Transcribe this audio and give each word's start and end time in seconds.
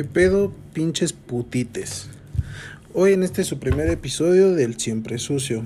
¿Qué 0.00 0.04
pedo, 0.04 0.50
pinches 0.72 1.12
putites? 1.12 2.08
Hoy 2.94 3.12
en 3.12 3.22
este 3.22 3.44
su 3.44 3.58
primer 3.58 3.90
episodio 3.90 4.54
del 4.54 4.80
Siempre 4.80 5.18
Sucio. 5.18 5.62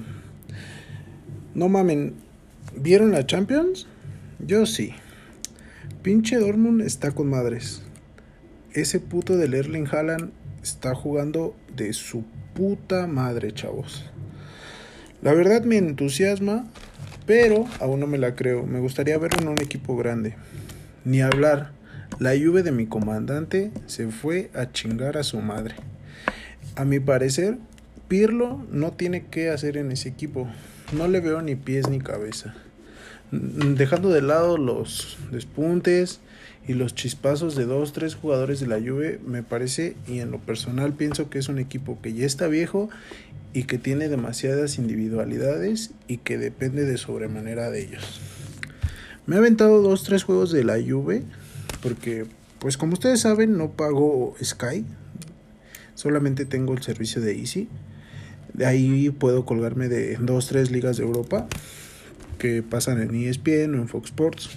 No 1.55 1.69
mamen, 1.69 2.15
¿vieron 2.75 3.13
la 3.13 3.27
Champions? 3.27 3.87
Yo 4.41 4.67
sí. 4.67 4.93
Pinche 6.03 6.37
Dortmund 6.37 6.81
está 6.81 7.13
con 7.13 7.31
madres. 7.31 7.83
Ese 8.73 8.99
puto 8.99 9.37
del 9.37 9.55
Erling 9.55 9.87
Haaland 9.87 10.33
está 10.65 10.97
jugando 10.97 11.55
de 11.77 11.93
su 11.93 12.25
puta 12.55 13.07
madre, 13.07 13.53
chavos. 13.55 14.05
La 15.23 15.33
verdad 15.33 15.63
me 15.63 15.77
entusiasma, 15.77 16.67
pero 17.25 17.67
aún 17.79 18.01
no 18.01 18.09
me 18.09 18.19
la 18.19 18.35
creo. 18.35 18.67
Me 18.67 18.81
gustaría 18.81 19.17
verlo 19.17 19.43
en 19.43 19.49
un 19.51 19.61
equipo 19.61 19.97
grande. 19.97 20.35
Ni 21.05 21.21
hablar. 21.21 21.84
La 22.21 22.37
lluvia 22.37 22.63
de 22.63 22.71
mi 22.71 22.87
comandante 22.87 23.73
se 23.87 24.09
fue 24.09 24.51
a 24.55 24.71
chingar 24.71 25.17
a 25.17 25.25
su 25.25 25.41
madre. 25.41 25.75
A 26.77 26.85
mi 26.85 27.01
parecer, 27.01 27.59
Pirlo 28.07 28.65
no 28.71 28.93
tiene 28.93 29.27
que 29.27 29.51
hacer 29.51 29.77
en 29.77 29.91
ese 29.91 30.11
equipo. 30.11 30.49
No 30.93 31.09
le 31.09 31.19
veo 31.19 31.43
ni 31.43 31.57
pies 31.57 31.89
ni 31.89 31.99
cabeza. 31.99 32.55
Dejando 33.33 34.11
de 34.11 34.23
lado 34.23 34.59
los 34.59 35.19
despuntes 35.33 36.21
y 36.69 36.75
los 36.75 36.95
chispazos 36.95 37.57
de 37.57 37.65
dos, 37.65 37.93
tres 37.93 38.15
jugadores 38.15 38.61
de 38.61 38.69
la 38.69 38.79
Juve, 38.79 39.19
me 39.27 39.43
parece 39.43 39.97
y 40.07 40.21
en 40.21 40.31
lo 40.31 40.39
personal 40.39 40.93
pienso 40.93 41.29
que 41.31 41.41
es 41.41 41.49
un 41.49 41.59
equipo 41.59 42.01
que 42.01 42.13
ya 42.13 42.27
está 42.27 42.47
viejo 42.47 42.91
y 43.55 43.65
que 43.65 43.79
tiene 43.79 44.09
demasiadas 44.09 44.79
individualidades 44.79 45.91
y 46.07 46.19
que 46.19 46.39
depende 46.39 46.85
de 46.85 46.97
sobremanera 46.97 47.71
de 47.71 47.83
ellos. 47.83 48.21
Me 49.27 49.35
ha 49.35 49.39
aventado 49.41 49.83
dos, 49.83 50.05
tres 50.05 50.23
juegos 50.23 50.53
de 50.53 50.63
la 50.63 50.75
Juve 50.75 51.25
porque 51.85 52.25
pues 52.59 52.79
como 52.79 52.95
ustedes 52.95 53.21
saben 53.21 53.59
no 53.59 53.73
pago 53.73 54.35
Sky, 54.43 54.87
solamente 55.95 56.47
tengo 56.47 56.73
el 56.73 56.83
servicio 56.83 57.21
de 57.21 57.39
Easy. 57.39 57.69
De 58.55 58.65
ahí 58.65 59.11
puedo 59.11 59.45
colgarme 59.45 59.89
de 59.89 60.17
dos, 60.17 60.47
tres 60.47 60.71
ligas 60.71 60.97
de 60.97 61.05
Europa 61.05 61.47
que 62.39 62.63
pasan 62.63 63.03
en 63.03 63.15
ESPN 63.15 63.75
o 63.75 63.83
en 63.83 63.89
Fox 63.89 64.07
Sports. 64.07 64.51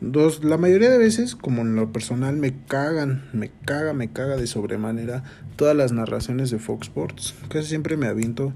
Dos, 0.00 0.42
la 0.42 0.58
mayoría 0.58 0.90
de 0.90 0.98
veces, 0.98 1.36
como 1.36 1.62
en 1.62 1.76
lo 1.76 1.92
personal, 1.92 2.36
me 2.36 2.52
cagan, 2.66 3.28
me 3.32 3.50
caga, 3.64 3.94
me 3.94 4.10
caga 4.12 4.36
de 4.36 4.48
sobremanera 4.48 5.22
todas 5.54 5.76
las 5.76 5.92
narraciones 5.92 6.50
de 6.50 6.58
Fox 6.58 6.88
Sports. 6.88 7.34
Casi 7.48 7.68
siempre 7.68 7.96
me 7.96 8.08
aviento 8.08 8.52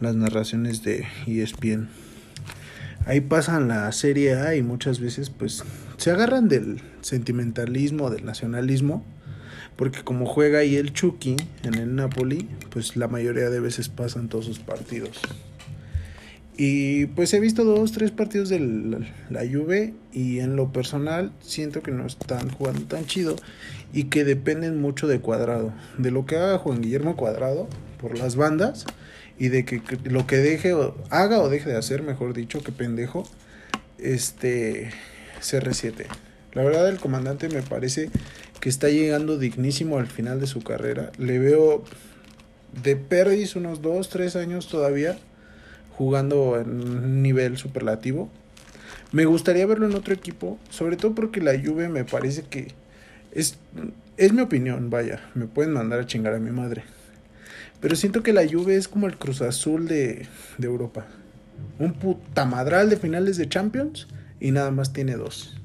las 0.00 0.16
narraciones 0.16 0.82
de 0.82 1.06
ESPN 1.26 1.88
ahí 3.06 3.20
pasan 3.20 3.68
la 3.68 3.90
Serie 3.92 4.34
A 4.34 4.54
y 4.54 4.62
muchas 4.62 5.00
veces 5.00 5.30
pues 5.30 5.64
se 6.02 6.10
agarran 6.10 6.48
del 6.48 6.80
sentimentalismo, 7.00 8.10
del 8.10 8.24
nacionalismo, 8.24 9.04
porque 9.76 10.02
como 10.02 10.26
juega 10.26 10.58
ahí 10.58 10.74
el 10.74 10.92
Chucky 10.92 11.36
en 11.62 11.74
el 11.74 11.94
Napoli, 11.94 12.48
pues 12.70 12.96
la 12.96 13.06
mayoría 13.06 13.50
de 13.50 13.60
veces 13.60 13.88
pasan 13.88 14.28
todos 14.28 14.46
sus 14.46 14.58
partidos. 14.58 15.20
Y 16.56 17.06
pues 17.06 17.32
he 17.34 17.38
visto 17.38 17.62
dos, 17.62 17.92
tres 17.92 18.10
partidos 18.10 18.48
de 18.48 18.58
la, 19.30 19.40
Juve 19.48 19.94
y 20.12 20.40
en 20.40 20.56
lo 20.56 20.72
personal 20.72 21.30
siento 21.40 21.84
que 21.84 21.92
no 21.92 22.04
están 22.04 22.50
jugando 22.50 22.82
tan 22.82 23.06
chido 23.06 23.36
y 23.92 24.06
que 24.06 24.24
dependen 24.24 24.80
mucho 24.80 25.06
de 25.06 25.20
Cuadrado, 25.20 25.72
de 25.98 26.10
lo 26.10 26.26
que 26.26 26.34
haga 26.34 26.58
Juan 26.58 26.80
Guillermo 26.80 27.14
Cuadrado 27.14 27.68
por 28.00 28.18
las 28.18 28.34
bandas 28.34 28.86
y 29.38 29.50
de 29.50 29.64
que, 29.64 29.80
lo 30.02 30.26
que 30.26 30.38
deje 30.38 30.72
o 30.72 30.96
haga 31.10 31.38
o 31.38 31.48
deje 31.48 31.70
de 31.70 31.76
hacer, 31.76 32.02
mejor 32.02 32.34
dicho, 32.34 32.60
que 32.60 32.72
pendejo, 32.72 33.22
este 33.98 34.90
CR7. 35.42 36.06
La 36.54 36.62
verdad 36.62 36.88
el 36.88 36.98
comandante 36.98 37.48
me 37.48 37.62
parece 37.62 38.10
que 38.60 38.68
está 38.68 38.88
llegando 38.88 39.38
dignísimo 39.38 39.98
al 39.98 40.06
final 40.06 40.40
de 40.40 40.46
su 40.46 40.62
carrera. 40.62 41.12
Le 41.18 41.38
veo 41.38 41.82
de 42.82 42.96
perdis 42.96 43.56
unos 43.56 43.82
2, 43.82 44.08
3 44.08 44.36
años 44.36 44.68
todavía 44.68 45.18
jugando 45.96 46.58
en 46.58 47.22
nivel 47.22 47.58
superlativo. 47.58 48.30
Me 49.12 49.24
gustaría 49.24 49.66
verlo 49.66 49.86
en 49.86 49.94
otro 49.94 50.14
equipo, 50.14 50.58
sobre 50.70 50.96
todo 50.96 51.14
porque 51.14 51.40
la 51.40 51.52
Juve 51.52 51.88
me 51.88 52.04
parece 52.04 52.42
que 52.42 52.68
es 53.32 53.58
es 54.16 54.32
mi 54.32 54.42
opinión, 54.42 54.90
vaya, 54.90 55.20
me 55.34 55.46
pueden 55.46 55.72
mandar 55.72 56.00
a 56.00 56.06
chingar 56.06 56.34
a 56.34 56.38
mi 56.38 56.50
madre. 56.50 56.84
Pero 57.80 57.96
siento 57.96 58.22
que 58.22 58.32
la 58.32 58.46
Juve 58.46 58.76
es 58.76 58.88
como 58.88 59.06
el 59.06 59.16
Cruz 59.16 59.42
Azul 59.42 59.88
de, 59.88 60.26
de 60.58 60.66
Europa. 60.66 61.06
Un 61.78 61.94
putamadral 61.94 62.90
de 62.90 62.96
finales 62.96 63.36
de 63.36 63.48
Champions 63.48 64.06
y 64.42 64.50
nada 64.50 64.72
más 64.72 64.92
tiene 64.92 65.14
dos. 65.14 65.56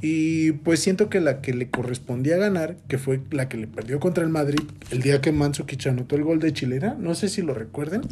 Y 0.00 0.52
pues 0.52 0.80
siento 0.80 1.08
que 1.08 1.20
la 1.20 1.40
que 1.40 1.54
le 1.54 1.70
correspondía 1.70 2.36
ganar, 2.38 2.76
que 2.88 2.98
fue 2.98 3.20
la 3.30 3.48
que 3.48 3.58
le 3.58 3.66
perdió 3.66 4.00
contra 4.00 4.24
el 4.24 4.30
Madrid 4.30 4.60
el 4.90 5.02
día 5.02 5.20
que 5.20 5.30
Mandzukic 5.30 5.86
anotó 5.86 6.16
el 6.16 6.24
gol 6.24 6.38
de 6.38 6.52
Chilera, 6.52 6.96
no 6.98 7.14
sé 7.14 7.28
si 7.28 7.42
lo 7.42 7.54
recuerden, 7.54 8.02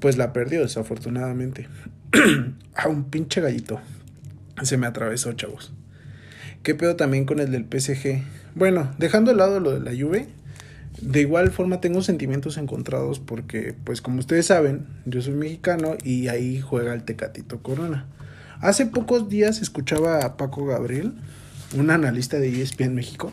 pues 0.00 0.16
la 0.16 0.32
perdió 0.32 0.62
desafortunadamente. 0.62 1.68
a 2.74 2.88
un 2.88 3.04
pinche 3.04 3.40
gallito. 3.40 3.80
Se 4.62 4.76
me 4.76 4.86
atravesó, 4.86 5.32
chavos. 5.32 5.72
¿Qué 6.62 6.74
pedo 6.74 6.94
también 6.94 7.24
con 7.24 7.40
el 7.40 7.50
del 7.50 7.64
PSG? 7.64 8.22
Bueno, 8.54 8.92
dejando 8.98 9.32
de 9.32 9.36
lado 9.36 9.58
lo 9.58 9.72
de 9.72 9.80
la 9.80 9.90
Juve, 9.90 10.28
de 11.00 11.20
igual 11.20 11.50
forma 11.50 11.80
tengo 11.80 12.02
sentimientos 12.02 12.58
encontrados 12.58 13.18
porque, 13.18 13.74
pues 13.84 14.00
como 14.00 14.20
ustedes 14.20 14.46
saben, 14.46 14.86
yo 15.04 15.20
soy 15.20 15.34
mexicano 15.34 15.96
y 16.04 16.28
ahí 16.28 16.60
juega 16.60 16.94
el 16.94 17.02
Tecatito 17.02 17.62
Corona. 17.62 18.06
Hace 18.62 18.86
pocos 18.86 19.28
días 19.28 19.60
escuchaba 19.60 20.24
a 20.24 20.36
Paco 20.36 20.64
Gabriel, 20.64 21.14
un 21.76 21.90
analista 21.90 22.38
de 22.38 22.62
ESPN 22.62 22.94
México, 22.94 23.32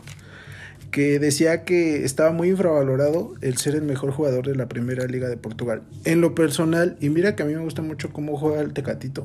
que 0.90 1.20
decía 1.20 1.62
que 1.62 2.04
estaba 2.04 2.32
muy 2.32 2.48
infravalorado 2.48 3.34
el 3.40 3.56
ser 3.56 3.76
el 3.76 3.82
mejor 3.82 4.10
jugador 4.10 4.48
de 4.48 4.56
la 4.56 4.68
primera 4.68 5.06
liga 5.06 5.28
de 5.28 5.36
Portugal. 5.36 5.82
En 6.04 6.20
lo 6.20 6.34
personal, 6.34 6.96
y 7.00 7.10
mira 7.10 7.36
que 7.36 7.44
a 7.44 7.46
mí 7.46 7.54
me 7.54 7.62
gusta 7.62 7.80
mucho 7.80 8.12
cómo 8.12 8.36
juega 8.36 8.60
el 8.60 8.72
Tecatito, 8.72 9.24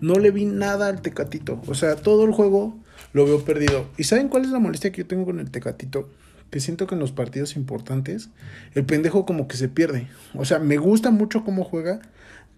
no 0.00 0.14
le 0.14 0.32
vi 0.32 0.44
nada 0.44 0.88
al 0.88 1.02
Tecatito. 1.02 1.62
O 1.68 1.74
sea, 1.74 1.94
todo 1.94 2.24
el 2.24 2.32
juego 2.32 2.76
lo 3.12 3.24
veo 3.24 3.44
perdido. 3.44 3.86
¿Y 3.96 4.02
saben 4.02 4.28
cuál 4.28 4.44
es 4.44 4.50
la 4.50 4.58
molestia 4.58 4.90
que 4.90 5.02
yo 5.02 5.06
tengo 5.06 5.24
con 5.24 5.38
el 5.38 5.52
Tecatito? 5.52 6.08
que 6.50 6.60
siento 6.60 6.86
que 6.86 6.94
en 6.94 7.00
los 7.00 7.10
partidos 7.10 7.56
importantes 7.56 8.28
el 8.74 8.84
pendejo 8.84 9.26
como 9.26 9.48
que 9.48 9.56
se 9.56 9.68
pierde. 9.68 10.06
O 10.34 10.44
sea, 10.44 10.60
me 10.60 10.76
gusta 10.76 11.10
mucho 11.10 11.42
cómo 11.44 11.64
juega. 11.64 12.00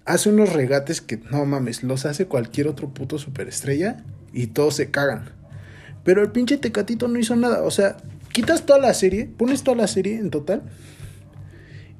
Hace 0.06 0.30
unos 0.30 0.52
regates 0.52 1.00
que 1.00 1.18
no 1.30 1.44
mames, 1.44 1.82
los 1.82 2.06
hace 2.06 2.26
cualquier 2.26 2.68
otro 2.68 2.88
puto 2.90 3.18
superestrella 3.18 4.04
y 4.32 4.48
todos 4.48 4.76
se 4.76 4.90
cagan. 4.90 5.24
Pero 6.04 6.22
el 6.22 6.30
pinche 6.30 6.56
Tecatito 6.56 7.08
no 7.08 7.18
hizo 7.18 7.36
nada. 7.36 7.62
O 7.62 7.70
sea, 7.70 7.96
quitas 8.32 8.64
toda 8.64 8.78
la 8.78 8.94
serie, 8.94 9.26
pones 9.26 9.64
toda 9.64 9.76
la 9.76 9.88
serie 9.88 10.18
en 10.18 10.30
total 10.30 10.62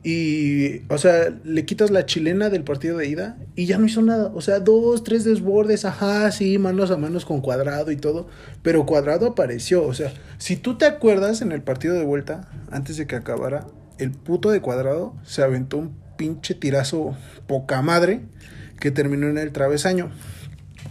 y, 0.09 0.83
o 0.89 0.99
sea, 0.99 1.37
le 1.43 1.65
quitas 1.65 1.91
la 1.91 2.07
chilena 2.07 2.49
del 2.49 2.63
partido 2.63 2.97
de 2.97 3.09
ida 3.09 3.39
y 3.57 3.67
ya 3.67 3.77
no 3.77 3.87
hizo 3.87 4.03
nada. 4.03 4.31
O 4.37 4.41
sea, 4.41 4.61
dos, 4.61 5.03
tres 5.03 5.25
desbordes, 5.25 5.85
ajá, 5.85 6.31
sí, 6.31 6.59
manos 6.59 6.93
a 6.93 6.97
manos 6.97 7.25
con 7.25 7.41
cuadrado 7.41 7.91
y 7.91 7.97
todo. 7.97 8.29
Pero 8.63 8.87
cuadrado 8.87 9.27
apareció. 9.27 9.85
O 9.85 9.95
sea, 9.95 10.13
si 10.39 10.55
tú 10.55 10.79
te 10.79 10.85
acuerdas 10.85 11.43
en 11.43 11.51
el 11.51 11.61
partido 11.61 11.97
de 11.97 12.05
vuelta, 12.05 12.49
antes 12.71 12.99
de 12.99 13.09
que 13.09 13.17
acabara, 13.17 13.67
el 13.99 14.13
puto 14.13 14.53
de 14.53 14.61
cuadrado 14.61 15.17
se 15.25 15.43
aventó 15.43 15.79
un 15.79 15.97
pinche 16.17 16.55
tirazo 16.55 17.17
poca 17.47 17.83
madre 17.83 18.21
que 18.81 18.91
terminó 18.91 19.29
en 19.29 19.39
el 19.39 19.53
travesaño. 19.53 20.11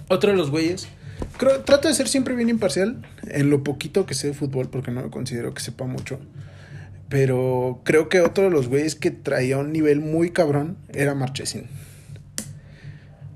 Otro 0.08 0.32
de 0.32 0.38
los 0.38 0.52
güeyes. 0.52 0.88
Creo, 1.38 1.62
trato 1.62 1.88
de 1.88 1.94
ser 1.94 2.08
siempre 2.08 2.36
bien 2.36 2.50
imparcial 2.50 3.06
en 3.28 3.50
lo 3.50 3.64
poquito 3.64 4.06
que 4.06 4.14
sé 4.14 4.28
de 4.28 4.34
fútbol, 4.34 4.70
porque 4.70 4.92
no 4.92 5.02
me 5.02 5.10
considero 5.10 5.54
que 5.54 5.62
sepa 5.62 5.86
mucho. 5.86 6.20
Pero 7.10 7.82
creo 7.84 8.10
que 8.10 8.22
otro 8.22 8.46
de 8.46 8.50
los 8.50 8.68
güeyes 8.68 8.96
que 8.96 9.12
traía 9.12 9.58
un 9.58 9.72
nivel 9.72 10.00
muy 10.00 10.32
cabrón 10.32 10.78
era 10.94 11.16
Marchesín. 11.16 11.68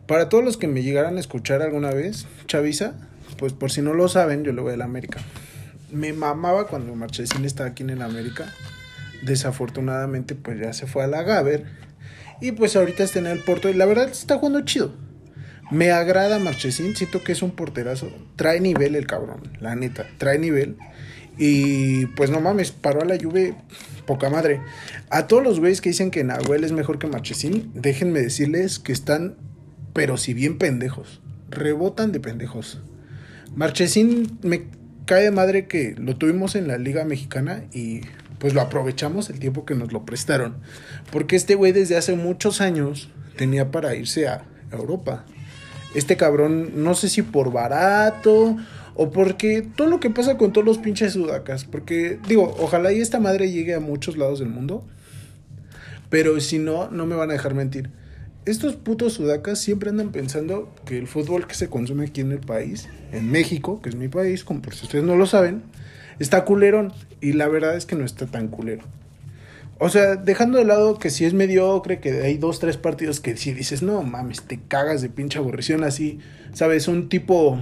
Para 0.07 0.27
todos 0.27 0.43
los 0.43 0.57
que 0.57 0.67
me 0.67 0.81
llegaran 0.81 1.17
a 1.17 1.19
escuchar 1.19 1.61
alguna 1.61 1.91
vez, 1.91 2.25
Chavisa, 2.47 2.95
pues 3.37 3.53
por 3.53 3.71
si 3.71 3.81
no 3.81 3.93
lo 3.93 4.07
saben, 4.07 4.43
yo 4.43 4.53
le 4.53 4.61
voy 4.61 4.73
a 4.73 4.77
la 4.77 4.85
América. 4.85 5.19
Me 5.91 6.13
mamaba 6.13 6.67
cuando 6.67 6.95
Marchesín 6.95 7.45
estaba 7.45 7.69
aquí 7.69 7.83
en 7.83 7.91
el 7.91 8.01
América. 8.01 8.51
Desafortunadamente, 9.23 10.35
pues 10.35 10.59
ya 10.59 10.73
se 10.73 10.87
fue 10.87 11.03
a 11.03 11.07
la 11.07 11.23
Gaber. 11.23 11.65
Y 12.41 12.53
pues 12.53 12.75
ahorita 12.75 13.03
está 13.03 13.19
en 13.19 13.27
el 13.27 13.39
Porto. 13.39 13.69
Y 13.69 13.73
la 13.73 13.85
verdad 13.85 14.09
está 14.09 14.37
jugando 14.37 14.61
chido. 14.61 14.93
Me 15.71 15.91
agrada 15.91 16.39
Marchesín, 16.39 16.95
siento 16.95 17.23
que 17.23 17.31
es 17.31 17.43
un 17.43 17.51
porterazo. 17.51 18.09
Trae 18.35 18.59
nivel 18.59 18.95
el 18.95 19.05
cabrón, 19.05 19.41
la 19.59 19.75
neta, 19.75 20.07
trae 20.17 20.39
nivel. 20.39 20.77
Y 21.37 22.07
pues 22.07 22.31
no 22.31 22.41
mames, 22.41 22.71
paró 22.71 23.01
a 23.01 23.05
la 23.05 23.15
lluvia 23.15 23.55
poca 24.07 24.31
madre. 24.31 24.61
A 25.11 25.27
todos 25.27 25.43
los 25.43 25.59
güeyes 25.59 25.79
que 25.79 25.89
dicen 25.89 26.09
que 26.09 26.23
Nahuel 26.23 26.63
es 26.63 26.71
mejor 26.71 26.97
que 26.97 27.05
Marchesín, 27.05 27.71
déjenme 27.75 28.19
decirles 28.19 28.79
que 28.79 28.91
están, 28.91 29.35
pero 29.93 30.17
si 30.17 30.33
bien 30.33 30.57
pendejos. 30.57 31.21
Rebotan 31.51 32.11
de 32.11 32.19
pendejos. 32.19 32.81
Marchesín 33.55 34.39
me 34.41 34.63
cae 35.05 35.23
de 35.23 35.31
madre 35.31 35.67
que 35.67 35.93
lo 35.97 36.17
tuvimos 36.17 36.55
en 36.55 36.67
la 36.67 36.79
Liga 36.79 37.05
Mexicana 37.05 37.63
y 37.71 38.01
pues 38.39 38.53
lo 38.53 38.61
aprovechamos 38.61 39.29
el 39.29 39.39
tiempo 39.39 39.65
que 39.65 39.75
nos 39.75 39.93
lo 39.93 40.05
prestaron. 40.05 40.57
Porque 41.11 41.35
este 41.35 41.55
güey 41.55 41.71
desde 41.71 41.97
hace 41.97 42.15
muchos 42.15 42.61
años 42.61 43.09
tenía 43.37 43.69
para 43.71 43.95
irse 43.95 44.27
a 44.27 44.45
Europa. 44.71 45.25
Este 45.93 46.17
cabrón, 46.17 46.83
no 46.83 46.95
sé 46.95 47.09
si 47.09 47.21
por 47.21 47.51
barato 47.51 48.57
o 48.95 49.11
porque 49.11 49.67
todo 49.75 49.87
lo 49.87 49.99
que 49.99 50.09
pasa 50.09 50.37
con 50.37 50.53
todos 50.53 50.65
los 50.65 50.77
pinches 50.77 51.13
sudacas. 51.13 51.65
Porque, 51.65 52.19
digo, 52.27 52.55
ojalá 52.59 52.91
y 52.91 53.01
esta 53.01 53.19
madre 53.19 53.51
llegue 53.51 53.73
a 53.73 53.79
muchos 53.79 54.17
lados 54.17 54.39
del 54.39 54.49
mundo. 54.49 54.85
Pero 56.09 56.39
si 56.39 56.59
no, 56.59 56.89
no 56.89 57.05
me 57.05 57.15
van 57.15 57.29
a 57.29 57.33
dejar 57.33 57.53
mentir. 57.53 57.91
Estos 58.45 58.75
putos 58.75 59.13
sudacas 59.13 59.59
siempre 59.59 59.89
andan 59.89 60.11
pensando 60.11 60.73
que 60.85 60.97
el 60.97 61.07
fútbol 61.07 61.45
que 61.45 61.55
se 61.55 61.69
consume 61.69 62.05
aquí 62.05 62.21
en 62.21 62.31
el 62.31 62.39
país, 62.39 62.87
en 63.11 63.29
México, 63.29 63.81
que 63.81 63.89
es 63.89 63.95
mi 63.95 64.07
país, 64.07 64.43
como 64.43 64.61
por 64.61 64.73
si 64.73 64.85
ustedes 64.85 65.03
no 65.03 65.15
lo 65.15 65.27
saben, 65.27 65.61
está 66.19 66.45
culerón. 66.45 66.93
Y 67.21 67.33
la 67.33 67.47
verdad 67.47 67.75
es 67.75 67.85
que 67.85 67.95
no 67.95 68.05
está 68.05 68.25
tan 68.27 68.47
culero. 68.47 68.83
O 69.81 69.87
sea, 69.87 70.17
dejando 70.17 70.57
de 70.57 70.65
lado 70.65 70.99
que 70.99 71.09
si 71.09 71.23
es 71.23 71.33
mediocre, 71.33 72.01
que 72.01 72.21
hay 72.21 72.37
dos, 72.37 72.59
tres 72.59 72.75
partidos 72.75 73.21
que 73.21 73.37
si 73.37 73.53
dices, 73.53 73.81
no 73.81 74.03
mames, 74.03 74.41
te 74.41 74.59
cagas 74.59 75.01
de 75.01 75.09
pinche 75.09 75.39
aburrición 75.39 75.85
así, 75.85 76.19
¿sabes? 76.53 76.89
Un 76.89 77.07
tipo 77.07 77.57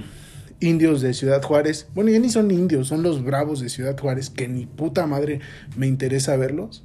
indios 0.59 1.01
de 1.01 1.13
Ciudad 1.13 1.44
Juárez. 1.44 1.88
Bueno, 1.94 2.09
ya 2.09 2.19
ni 2.19 2.30
son 2.30 2.50
indios, 2.50 2.88
son 2.88 3.04
los 3.04 3.24
bravos 3.24 3.59
de 3.59 3.69
Ciudad 3.69 3.95
Juárez, 3.95 4.31
que 4.31 4.48
ni 4.48 4.65
puta 4.65 5.06
madre 5.06 5.42
me 5.75 5.86
interesa 5.86 6.36
verlos. 6.38 6.83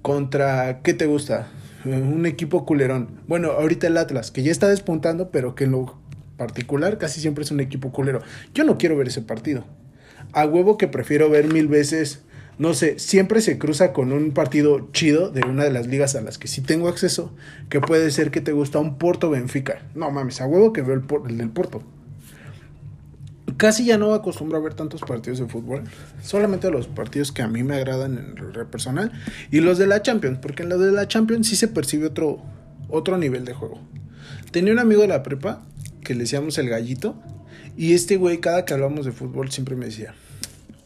Contra, 0.00 0.80
¿qué 0.82 0.94
te 0.94 1.06
gusta? 1.06 1.48
Un 1.84 2.24
equipo 2.26 2.64
culerón. 2.64 3.20
Bueno, 3.26 3.50
ahorita 3.50 3.88
el 3.88 3.96
Atlas, 3.96 4.30
que 4.30 4.44
ya 4.44 4.52
está 4.52 4.68
despuntando, 4.68 5.32
pero 5.32 5.56
que 5.56 5.64
en 5.64 5.72
lo 5.72 5.98
particular 6.36 6.98
casi 6.98 7.20
siempre 7.20 7.42
es 7.42 7.50
un 7.50 7.58
equipo 7.58 7.90
culero. 7.90 8.22
Yo 8.54 8.62
no 8.62 8.78
quiero 8.78 8.96
ver 8.96 9.08
ese 9.08 9.22
partido. 9.22 9.64
A 10.32 10.46
huevo 10.46 10.78
que 10.78 10.88
prefiero 10.88 11.28
ver 11.30 11.52
mil 11.52 11.68
veces 11.68 12.22
no 12.58 12.74
sé, 12.74 12.98
siempre 12.98 13.40
se 13.40 13.58
cruza 13.58 13.92
con 13.92 14.12
un 14.12 14.32
partido 14.32 14.88
chido 14.92 15.30
de 15.30 15.40
una 15.40 15.64
de 15.64 15.72
las 15.72 15.86
ligas 15.86 16.14
a 16.14 16.20
las 16.20 16.38
que 16.38 16.48
sí 16.48 16.60
tengo 16.60 16.88
acceso, 16.88 17.34
que 17.68 17.80
puede 17.80 18.10
ser 18.10 18.30
que 18.30 18.40
te 18.40 18.52
gusta 18.52 18.78
un 18.78 18.98
Porto 18.98 19.30
Benfica. 19.30 19.82
No 19.94 20.10
mames, 20.10 20.40
a 20.40 20.46
huevo 20.46 20.72
que 20.72 20.82
veo 20.82 20.94
el, 20.94 21.04
el 21.28 21.38
del 21.38 21.50
Porto. 21.50 21.82
Casi 23.56 23.84
ya 23.86 23.96
no 23.96 24.12
acostumbro 24.12 24.58
a 24.58 24.60
ver 24.60 24.74
tantos 24.74 25.00
partidos 25.00 25.38
de 25.38 25.46
fútbol, 25.46 25.84
solamente 26.22 26.70
los 26.70 26.88
partidos 26.88 27.32
que 27.32 27.42
a 27.42 27.48
mí 27.48 27.62
me 27.62 27.76
agradan 27.76 28.18
en 28.18 28.38
el 28.38 28.66
personal 28.66 29.12
y 29.50 29.60
los 29.60 29.78
de 29.78 29.86
la 29.86 30.02
Champions, 30.02 30.38
porque 30.40 30.62
en 30.62 30.68
los 30.68 30.80
de 30.80 30.92
la 30.92 31.08
Champions 31.08 31.48
sí 31.48 31.56
se 31.56 31.68
percibe 31.68 32.06
otro, 32.06 32.42
otro 32.88 33.18
nivel 33.18 33.44
de 33.44 33.54
juego. 33.54 33.80
Tenía 34.50 34.72
un 34.72 34.78
amigo 34.78 35.02
de 35.02 35.08
la 35.08 35.22
prepa 35.22 35.62
que 36.04 36.14
le 36.14 36.20
decíamos 36.20 36.58
el 36.58 36.68
gallito 36.68 37.16
y 37.76 37.94
este 37.94 38.16
güey 38.16 38.38
cada 38.38 38.64
que 38.64 38.74
hablamos 38.74 39.06
de 39.06 39.12
fútbol 39.12 39.50
siempre 39.50 39.76
me 39.76 39.86
decía, 39.86 40.14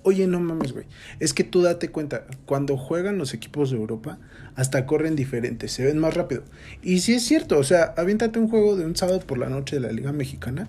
Oye, 0.06 0.28
no 0.28 0.38
mames, 0.38 0.72
güey. 0.72 0.86
Es 1.18 1.34
que 1.34 1.42
tú 1.42 1.62
date 1.62 1.88
cuenta, 1.88 2.28
cuando 2.44 2.76
juegan 2.76 3.18
los 3.18 3.34
equipos 3.34 3.72
de 3.72 3.76
Europa, 3.76 4.20
hasta 4.54 4.86
corren 4.86 5.16
diferentes, 5.16 5.72
se 5.72 5.84
ven 5.84 5.98
más 5.98 6.14
rápido. 6.14 6.44
Y 6.80 7.00
sí 7.00 7.14
es 7.14 7.24
cierto, 7.24 7.58
o 7.58 7.64
sea, 7.64 7.92
aviéntate 7.96 8.38
un 8.38 8.48
juego 8.48 8.76
de 8.76 8.86
un 8.86 8.94
sábado 8.94 9.18
por 9.18 9.36
la 9.36 9.48
noche 9.48 9.74
de 9.74 9.82
la 9.82 9.90
Liga 9.90 10.12
Mexicana 10.12 10.68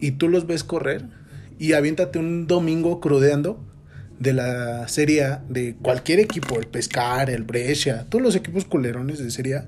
y 0.00 0.10
tú 0.10 0.28
los 0.28 0.48
ves 0.48 0.64
correr 0.64 1.04
y 1.60 1.74
aviéntate 1.74 2.18
un 2.18 2.48
domingo 2.48 2.98
crudeando 3.00 3.60
de 4.24 4.32
la 4.32 4.88
Serie 4.88 5.38
de 5.48 5.76
cualquier 5.80 6.18
equipo, 6.18 6.58
el 6.58 6.66
Pescar, 6.66 7.30
el 7.30 7.44
Brescia, 7.44 8.06
todos 8.08 8.24
los 8.24 8.34
equipos 8.34 8.64
culerones 8.64 9.20
de 9.20 9.30
Serie 9.30 9.62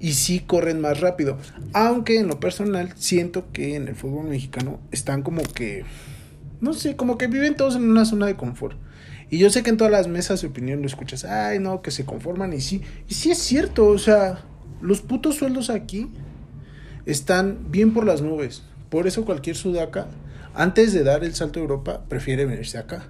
y 0.00 0.14
sí 0.14 0.40
corren 0.40 0.80
más 0.80 1.00
rápido. 1.00 1.38
Aunque 1.72 2.18
en 2.18 2.26
lo 2.26 2.40
personal 2.40 2.92
siento 2.96 3.52
que 3.52 3.76
en 3.76 3.86
el 3.86 3.94
fútbol 3.94 4.28
mexicano 4.28 4.80
están 4.90 5.22
como 5.22 5.42
que 5.42 5.84
no 6.60 6.72
sé, 6.72 6.96
como 6.96 7.18
que 7.18 7.28
viven 7.28 7.54
todos 7.54 7.76
en 7.76 7.88
una 7.88 8.04
zona 8.04 8.26
de 8.26 8.34
confort. 8.34 8.76
Y 9.30 9.38
yo 9.38 9.50
sé 9.50 9.62
que 9.62 9.70
en 9.70 9.76
todas 9.76 9.92
las 9.92 10.08
mesas 10.08 10.40
de 10.40 10.48
opinión 10.48 10.80
lo 10.80 10.86
escuchas, 10.86 11.24
ay, 11.24 11.58
no, 11.58 11.82
que 11.82 11.90
se 11.90 12.04
conforman 12.04 12.52
y 12.52 12.60
sí. 12.60 12.82
Y 13.08 13.14
sí 13.14 13.30
es 13.30 13.38
cierto, 13.38 13.86
o 13.86 13.98
sea, 13.98 14.40
los 14.80 15.02
putos 15.02 15.36
sueldos 15.36 15.70
aquí 15.70 16.08
están 17.04 17.70
bien 17.70 17.92
por 17.92 18.06
las 18.06 18.22
nubes. 18.22 18.62
Por 18.88 19.06
eso 19.06 19.24
cualquier 19.24 19.54
sudaca, 19.54 20.08
antes 20.54 20.92
de 20.92 21.04
dar 21.04 21.24
el 21.24 21.34
salto 21.34 21.60
a 21.60 21.62
Europa, 21.62 22.04
prefiere 22.08 22.46
venirse 22.46 22.78
acá. 22.78 23.08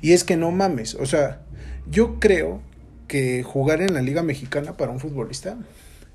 Y 0.00 0.12
es 0.12 0.24
que 0.24 0.36
no 0.36 0.50
mames, 0.50 0.94
o 0.94 1.06
sea, 1.06 1.42
yo 1.88 2.20
creo 2.20 2.62
que 3.08 3.42
jugar 3.42 3.82
en 3.82 3.94
la 3.94 4.02
Liga 4.02 4.22
Mexicana 4.22 4.76
para 4.76 4.92
un 4.92 5.00
futbolista 5.00 5.56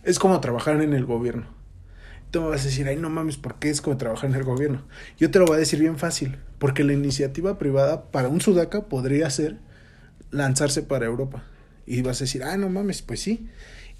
es 0.03 0.19
como 0.19 0.39
trabajar 0.39 0.81
en 0.81 0.94
el 0.94 1.06
gobierno 1.06 1.56
tú 2.35 2.41
me 2.41 2.50
vas 2.50 2.63
a 2.63 2.65
decir, 2.65 2.85
ay, 2.89 2.97
no 2.97 3.09
mames, 3.09 3.38
¿por 3.38 3.59
qué 3.59 3.69
es 3.69 3.79
como 3.79 3.95
trabajar 3.95 4.29
en 4.29 4.35
el 4.35 4.44
gobierno? 4.44 4.85
Yo 5.17 5.31
te 5.31 5.39
lo 5.39 5.45
voy 5.45 5.56
a 5.56 5.59
decir 5.59 5.79
bien 5.79 5.97
fácil, 5.97 6.38
porque 6.59 6.83
la 6.83 6.91
iniciativa 6.91 7.57
privada 7.57 8.12
para 8.12 8.27
un 8.27 8.41
sudaca 8.41 8.89
podría 8.89 9.29
ser 9.29 9.57
lanzarse 10.31 10.81
para 10.81 11.06
Europa. 11.06 11.45
Y 11.85 12.01
vas 12.01 12.18
a 12.18 12.25
decir, 12.25 12.44
ay, 12.44 12.57
no 12.57 12.68
mames, 12.68 13.01
pues 13.01 13.21
sí. 13.21 13.47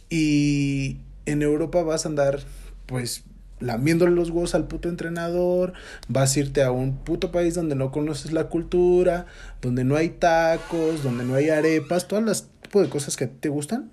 Y 0.09 1.00
en 1.25 1.44
Europa 1.44 1.81
vas 1.83 2.06
a 2.06 2.09
andar, 2.09 2.41
pues, 2.88 3.23
lamiéndole 3.60 4.16
los 4.16 4.30
huevos 4.30 4.56
al 4.56 4.68
puto 4.68 4.90
entrenador, 4.90 5.74
vas 6.07 6.36
a 6.36 6.40
irte 6.40 6.63
a 6.63 6.72
un 6.72 6.98
puto 6.98 7.31
país 7.31 7.56
donde 7.56 7.75
no 7.75 7.92
conoces 7.92 8.34
la 8.34 8.46
cultura, 8.46 9.25
donde 9.62 9.84
no 9.84 9.96
hay 9.96 10.10
tacos, 10.10 11.04
donde 11.04 11.24
no 11.24 11.36
hay 11.36 11.50
arepas, 11.50 12.07
todas 12.07 12.24
las 12.24 12.48
tipo 12.62 12.81
de 12.81 12.90
cosas 12.90 13.16
que 13.16 13.28
te 13.28 13.50
gustan, 13.50 13.92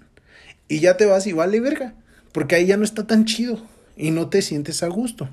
y 0.69 0.81
ya 0.81 0.97
te 0.97 1.07
vas 1.07 1.27
igual 1.27 1.53
de 1.53 1.61
verga, 1.61 1.95
porque 2.33 2.55
ahí 2.55 2.67
ya 2.67 2.77
no 2.77 2.85
está 2.85 3.07
tan 3.07 3.25
chido 3.25 3.59
y 3.97 4.11
no 4.11 4.29
te 4.29 4.43
sientes 4.43 4.83
a 4.83 4.89
gusto. 4.89 5.29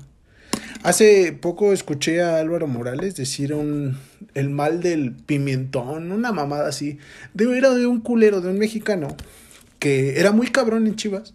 Hace 0.82 1.32
poco 1.32 1.72
escuché 1.72 2.22
a 2.22 2.38
Álvaro 2.38 2.66
Morales 2.66 3.14
decir 3.14 3.52
un, 3.52 3.98
el 4.34 4.48
mal 4.48 4.80
del 4.80 5.12
pimentón, 5.12 6.10
una 6.10 6.32
mamada 6.32 6.68
así. 6.68 6.98
De, 7.34 7.56
era 7.56 7.74
de 7.74 7.86
un 7.86 8.00
culero, 8.00 8.40
de 8.40 8.48
un 8.48 8.58
mexicano, 8.58 9.14
que 9.78 10.18
era 10.18 10.32
muy 10.32 10.48
cabrón 10.48 10.86
en 10.86 10.96
Chivas. 10.96 11.34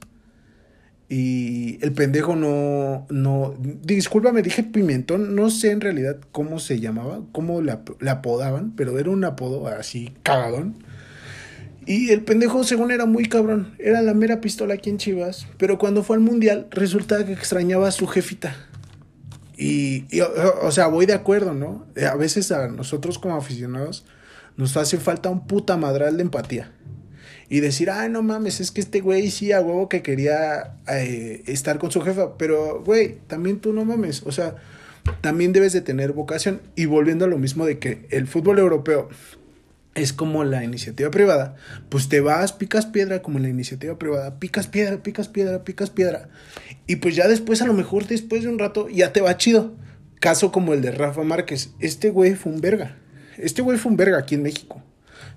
Y 1.07 1.77
el 1.83 1.91
pendejo 1.93 2.35
no, 2.35 3.05
no, 3.09 3.55
discúlpame, 3.59 4.41
dije 4.41 4.63
pimentón, 4.63 5.35
no 5.35 5.51
sé 5.51 5.71
en 5.71 5.81
realidad 5.81 6.17
cómo 6.31 6.59
se 6.59 6.79
llamaba, 6.79 7.21
cómo 7.31 7.61
le 7.61 8.09
apodaban, 8.09 8.71
pero 8.75 8.97
era 8.97 9.11
un 9.11 9.23
apodo 9.23 9.67
así 9.67 10.13
cagadón. 10.23 10.83
Y 11.85 12.09
el 12.09 12.23
pendejo, 12.23 12.63
según 12.63 12.91
era 12.91 13.05
muy 13.05 13.25
cabrón, 13.25 13.75
era 13.77 14.01
la 14.01 14.15
mera 14.15 14.41
pistola 14.41 14.73
aquí 14.73 14.89
en 14.89 14.97
Chivas, 14.97 15.45
pero 15.57 15.77
cuando 15.77 16.01
fue 16.03 16.15
al 16.15 16.21
mundial 16.23 16.67
resultaba 16.71 17.23
que 17.23 17.33
extrañaba 17.33 17.87
a 17.87 17.91
su 17.91 18.07
jefita. 18.07 18.55
Y, 19.57 20.05
o, 20.63 20.71
sea, 20.71 20.87
voy 20.87 21.05
de 21.05 21.13
acuerdo, 21.13 21.53
¿no? 21.53 21.85
A 22.11 22.15
veces 22.15 22.51
a 22.51 22.67
nosotros 22.67 23.19
como 23.19 23.35
aficionados 23.35 24.05
nos 24.57 24.75
hace 24.77 24.97
falta 24.97 25.29
un 25.29 25.45
puta 25.45 25.77
madral 25.77 26.17
de 26.17 26.23
empatía. 26.23 26.71
Y 27.47 27.59
decir, 27.59 27.89
ay, 27.89 28.09
no 28.09 28.23
mames, 28.23 28.59
es 28.59 28.71
que 28.71 28.81
este 28.81 29.01
güey 29.01 29.29
sí 29.29 29.51
a 29.51 29.61
huevo 29.61 29.87
que 29.87 30.01
quería 30.01 30.77
eh, 30.87 31.43
estar 31.45 31.77
con 31.77 31.91
su 31.91 32.01
jefa. 32.01 32.37
Pero, 32.37 32.83
güey, 32.83 33.19
también 33.27 33.59
tú 33.59 33.71
no 33.71 33.85
mames. 33.85 34.23
O 34.25 34.31
sea, 34.31 34.55
también 35.21 35.53
debes 35.53 35.73
de 35.73 35.81
tener 35.81 36.13
vocación. 36.13 36.61
Y 36.75 36.85
volviendo 36.85 37.25
a 37.25 37.27
lo 37.27 37.37
mismo 37.37 37.65
de 37.65 37.77
que 37.77 38.07
el 38.09 38.27
fútbol 38.27 38.59
europeo 38.59 39.09
es 39.95 40.11
como 40.11 40.43
la 40.43 40.63
iniciativa 40.63 41.09
privada, 41.09 41.55
pues 41.89 42.09
te 42.09 42.19
vas, 42.19 42.51
picas 42.51 42.85
piedra 42.85 43.21
como 43.21 43.39
la 43.39 43.47
iniciativa 43.47 43.97
privada, 43.97 44.39
picas 44.39 44.67
piedra, 44.67 45.01
picas 45.01 45.29
piedra, 45.29 45.63
picas 45.63 45.89
piedra. 45.89 46.29
Y 46.85 46.97
pues 46.97 47.15
ya 47.15 47.27
después, 47.27 47.61
a 47.61 47.65
lo 47.65 47.73
mejor 47.73 48.05
después 48.05 48.43
de 48.43 48.49
un 48.49 48.59
rato, 48.59 48.89
ya 48.89 49.13
te 49.13 49.21
va 49.21 49.37
chido. 49.37 49.73
Caso 50.19 50.51
como 50.51 50.73
el 50.73 50.81
de 50.81 50.91
Rafa 50.91 51.23
Márquez. 51.23 51.71
Este 51.79 52.09
güey 52.09 52.35
fue 52.35 52.51
un 52.51 52.61
verga. 52.61 52.97
Este 53.37 53.61
güey 53.61 53.77
fue 53.77 53.91
un 53.91 53.97
verga 53.97 54.17
aquí 54.17 54.35
en 54.35 54.43
México. 54.43 54.83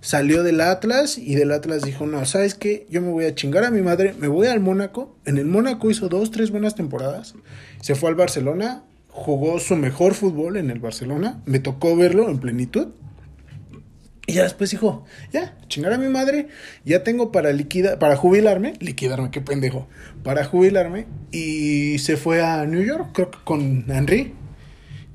Salió 0.00 0.42
del 0.42 0.61
Atlas 0.61 1.18
y 1.18 1.35
del 1.35 1.52
Atlas 1.52 1.82
dijo, 1.82 2.06
no, 2.06 2.25
¿sabes 2.25 2.54
qué? 2.54 2.87
Yo 2.90 3.00
me 3.02 3.11
voy 3.11 3.25
a 3.25 3.35
chingar 3.35 3.64
a 3.64 3.70
mi 3.70 3.82
madre, 3.82 4.14
me 4.18 4.28
voy 4.28 4.47
al 4.47 4.61
Mónaco. 4.61 5.16
En 5.25 5.38
el 5.38 5.47
Mónaco 5.47 5.90
hizo 5.90 6.08
dos, 6.08 6.30
tres 6.30 6.50
buenas 6.50 6.75
temporadas. 6.75 7.35
Se 7.80 7.94
fue 7.94 8.08
al 8.08 8.14
Barcelona, 8.14 8.85
jugó 9.08 9.58
su 9.58 9.76
mejor 9.76 10.14
fútbol 10.14 10.56
en 10.56 10.70
el 10.70 10.78
Barcelona. 10.78 11.42
Me 11.47 11.58
tocó 11.58 11.97
verlo 11.97 12.28
en 12.30 12.38
plenitud 12.38 12.88
y 14.28 14.35
ya 14.35 14.42
después 14.42 14.70
dijo, 14.70 15.06
ya, 15.32 15.56
chingar 15.68 15.94
a 15.94 15.97
mi 15.97 16.08
madre, 16.08 16.49
ya 16.85 17.02
tengo 17.02 17.32
para 17.32 17.50
liquidar, 17.50 17.99
para 17.99 18.14
jubilarme, 18.14 18.75
liquidarme, 18.78 19.30
qué 19.30 19.40
pendejo, 19.40 19.88
para 20.23 20.44
jubilarme. 20.44 21.06
Y 21.30 21.99
se 21.99 22.18
fue 22.18 22.42
a 22.42 22.66
New 22.66 22.82
York, 22.82 23.08
creo 23.14 23.30
que 23.30 23.38
con 23.42 23.87
Henry. 23.88 24.35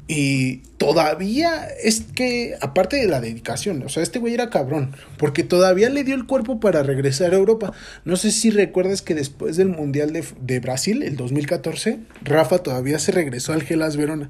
Y 0.08 0.58
todavía 0.78 1.66
es 1.82 2.02
que, 2.02 2.56
aparte 2.62 2.98
de 2.98 3.08
la 3.08 3.22
dedicación, 3.22 3.82
o 3.84 3.90
sea, 3.90 4.04
este 4.04 4.20
güey 4.20 4.34
era 4.34 4.50
cabrón, 4.50 4.96
porque 5.18 5.44
todavía 5.44 5.90
le 5.90 6.04
dio 6.04 6.16
el 6.16 6.26
cuerpo 6.26 6.60
para 6.60 6.84
regresar 6.84 7.34
a 7.34 7.38
Europa. 7.38 7.74
No 8.04 8.18
sé 8.18 8.32
si 8.32 8.52
recuerdas 8.52 9.02
que 9.02 9.16
después 9.16 9.56
del 9.56 9.70
Mundial 9.70 10.12
de, 10.12 10.26
de 10.42 10.60
Brasil, 10.60 11.04
el 11.04 11.16
2014, 11.16 12.00
Rafa 12.24 12.60
todavía 12.60 13.00
se 13.00 13.14
regresó 13.14 13.54
al 13.54 13.64
Gelas 13.64 13.96
Verona 13.96 14.30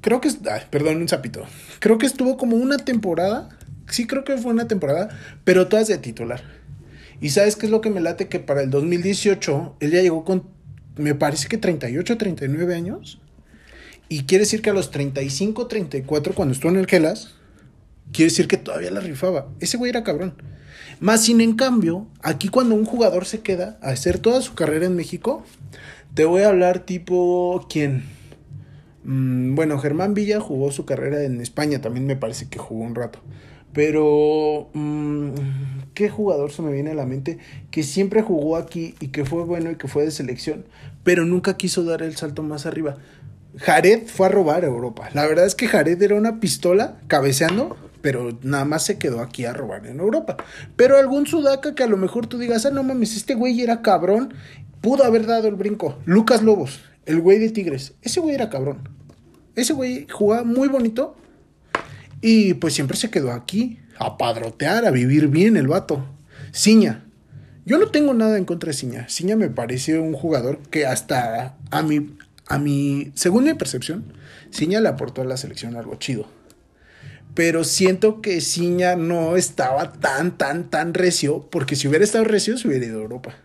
creo 0.00 0.20
que, 0.20 0.28
ay, 0.50 0.62
perdón, 0.70 0.98
un 0.98 1.08
sapito. 1.08 1.44
Creo 1.80 1.98
que 1.98 2.06
estuvo 2.06 2.36
como 2.36 2.56
una 2.56 2.78
temporada. 2.78 3.48
Sí, 3.88 4.06
creo 4.06 4.24
que 4.24 4.36
fue 4.38 4.52
una 4.52 4.68
temporada, 4.68 5.08
pero 5.44 5.68
todas 5.68 5.88
de 5.88 5.98
titular. 5.98 6.42
Y 7.20 7.30
sabes 7.30 7.56
qué 7.56 7.66
es 7.66 7.72
lo 7.72 7.80
que 7.80 7.90
me 7.90 8.00
late 8.00 8.28
que 8.28 8.38
para 8.38 8.62
el 8.62 8.70
2018 8.70 9.76
él 9.80 9.90
ya 9.90 10.02
llegó 10.02 10.24
con, 10.24 10.44
me 10.98 11.14
parece 11.14 11.48
que 11.48 11.58
38, 11.58 12.18
39 12.18 12.74
años. 12.74 13.20
Y 14.08 14.24
quiere 14.24 14.44
decir 14.44 14.62
que 14.62 14.70
a 14.70 14.74
los 14.74 14.90
35, 14.90 15.66
34, 15.66 16.34
cuando 16.34 16.52
estuvo 16.52 16.72
en 16.72 16.78
el 16.78 16.86
Kelas, 16.86 17.34
quiere 18.12 18.30
decir 18.30 18.48
que 18.48 18.56
todavía 18.56 18.90
la 18.90 19.00
rifaba. 19.00 19.48
Ese 19.60 19.76
güey 19.76 19.90
era 19.90 20.04
cabrón. 20.04 20.34
Más 21.00 21.24
sin 21.24 21.40
en 21.40 21.54
cambio, 21.54 22.08
aquí 22.22 22.48
cuando 22.48 22.74
un 22.74 22.84
jugador 22.84 23.24
se 23.24 23.40
queda 23.40 23.78
a 23.82 23.90
hacer 23.90 24.18
toda 24.18 24.40
su 24.40 24.54
carrera 24.54 24.86
en 24.86 24.96
México, 24.96 25.44
te 26.14 26.24
voy 26.24 26.42
a 26.42 26.48
hablar 26.48 26.80
tipo, 26.80 27.66
¿quién? 27.70 28.04
Mm, 29.04 29.54
bueno, 29.54 29.78
Germán 29.78 30.14
Villa 30.14 30.40
jugó 30.40 30.72
su 30.72 30.84
carrera 30.84 31.22
en 31.22 31.40
España, 31.40 31.80
también 31.80 32.06
me 32.06 32.16
parece 32.16 32.48
que 32.48 32.58
jugó 32.58 32.82
un 32.82 32.94
rato. 32.94 33.20
Pero, 33.72 34.70
mm, 34.72 35.30
¿qué 35.94 36.08
jugador 36.08 36.50
se 36.50 36.62
me 36.62 36.72
viene 36.72 36.90
a 36.90 36.94
la 36.94 37.06
mente 37.06 37.38
que 37.70 37.82
siempre 37.84 38.22
jugó 38.22 38.56
aquí 38.56 38.94
y 39.00 39.08
que 39.08 39.24
fue 39.24 39.44
bueno 39.44 39.70
y 39.70 39.76
que 39.76 39.88
fue 39.88 40.04
de 40.04 40.10
selección, 40.10 40.64
pero 41.04 41.24
nunca 41.24 41.56
quiso 41.56 41.84
dar 41.84 42.02
el 42.02 42.16
salto 42.16 42.42
más 42.42 42.66
arriba? 42.66 42.96
Jared 43.56 44.06
fue 44.06 44.26
a 44.26 44.30
robar 44.30 44.64
a 44.64 44.68
Europa. 44.68 45.08
La 45.14 45.26
verdad 45.26 45.46
es 45.46 45.54
que 45.54 45.68
Jared 45.68 46.00
era 46.00 46.14
una 46.14 46.40
pistola 46.40 46.98
cabeceando, 47.08 47.76
pero 48.00 48.38
nada 48.42 48.64
más 48.64 48.84
se 48.84 48.98
quedó 48.98 49.20
aquí 49.20 49.44
a 49.44 49.52
robar 49.52 49.86
en 49.86 50.00
Europa. 50.00 50.36
Pero 50.76 50.96
algún 50.96 51.26
sudaca 51.26 51.74
que 51.74 51.82
a 51.82 51.88
lo 51.88 51.96
mejor 51.96 52.26
tú 52.26 52.38
digas, 52.38 52.66
ah, 52.66 52.70
no 52.70 52.82
mames, 52.82 53.16
este 53.16 53.34
güey 53.34 53.60
era 53.60 53.82
cabrón, 53.82 54.34
pudo 54.80 55.04
haber 55.04 55.26
dado 55.26 55.48
el 55.48 55.54
brinco. 55.54 55.98
Lucas 56.04 56.42
Lobos, 56.42 56.80
el 57.06 57.20
güey 57.20 57.38
de 57.38 57.50
Tigres, 57.50 57.94
ese 58.02 58.20
güey 58.20 58.34
era 58.34 58.50
cabrón. 58.50 58.88
Ese 59.56 59.72
güey 59.72 60.06
jugaba 60.08 60.44
muy 60.44 60.68
bonito 60.68 61.16
y 62.20 62.54
pues 62.54 62.74
siempre 62.74 62.96
se 62.96 63.10
quedó 63.10 63.32
aquí, 63.32 63.80
a 63.98 64.16
padrotear, 64.16 64.84
a 64.84 64.90
vivir 64.90 65.28
bien 65.28 65.56
el 65.56 65.66
vato. 65.66 66.04
Ciña. 66.52 67.07
Yo 67.68 67.76
no 67.76 67.88
tengo 67.88 68.14
nada 68.14 68.38
en 68.38 68.46
contra 68.46 68.68
de 68.68 68.72
Ciña. 68.72 69.06
Ciña 69.10 69.36
me 69.36 69.50
parece 69.50 69.98
un 69.98 70.14
jugador 70.14 70.58
que 70.70 70.86
hasta 70.86 71.54
a 71.70 71.82
mi, 71.82 72.16
a 72.46 72.58
mi, 72.58 73.12
según 73.14 73.44
mi 73.44 73.52
percepción, 73.52 74.14
Ciña 74.50 74.80
le 74.80 74.88
aportó 74.88 75.20
a 75.20 75.26
la 75.26 75.36
selección 75.36 75.76
algo 75.76 75.96
chido. 75.96 76.26
Pero 77.34 77.64
siento 77.64 78.22
que 78.22 78.40
Ciña 78.40 78.96
no 78.96 79.36
estaba 79.36 79.92
tan, 79.92 80.38
tan, 80.38 80.70
tan 80.70 80.94
recio, 80.94 81.46
porque 81.50 81.76
si 81.76 81.88
hubiera 81.88 82.06
estado 82.06 82.24
recio 82.24 82.56
se 82.56 82.68
hubiera 82.68 82.86
ido 82.86 83.00
a 83.00 83.02
Europa. 83.02 83.36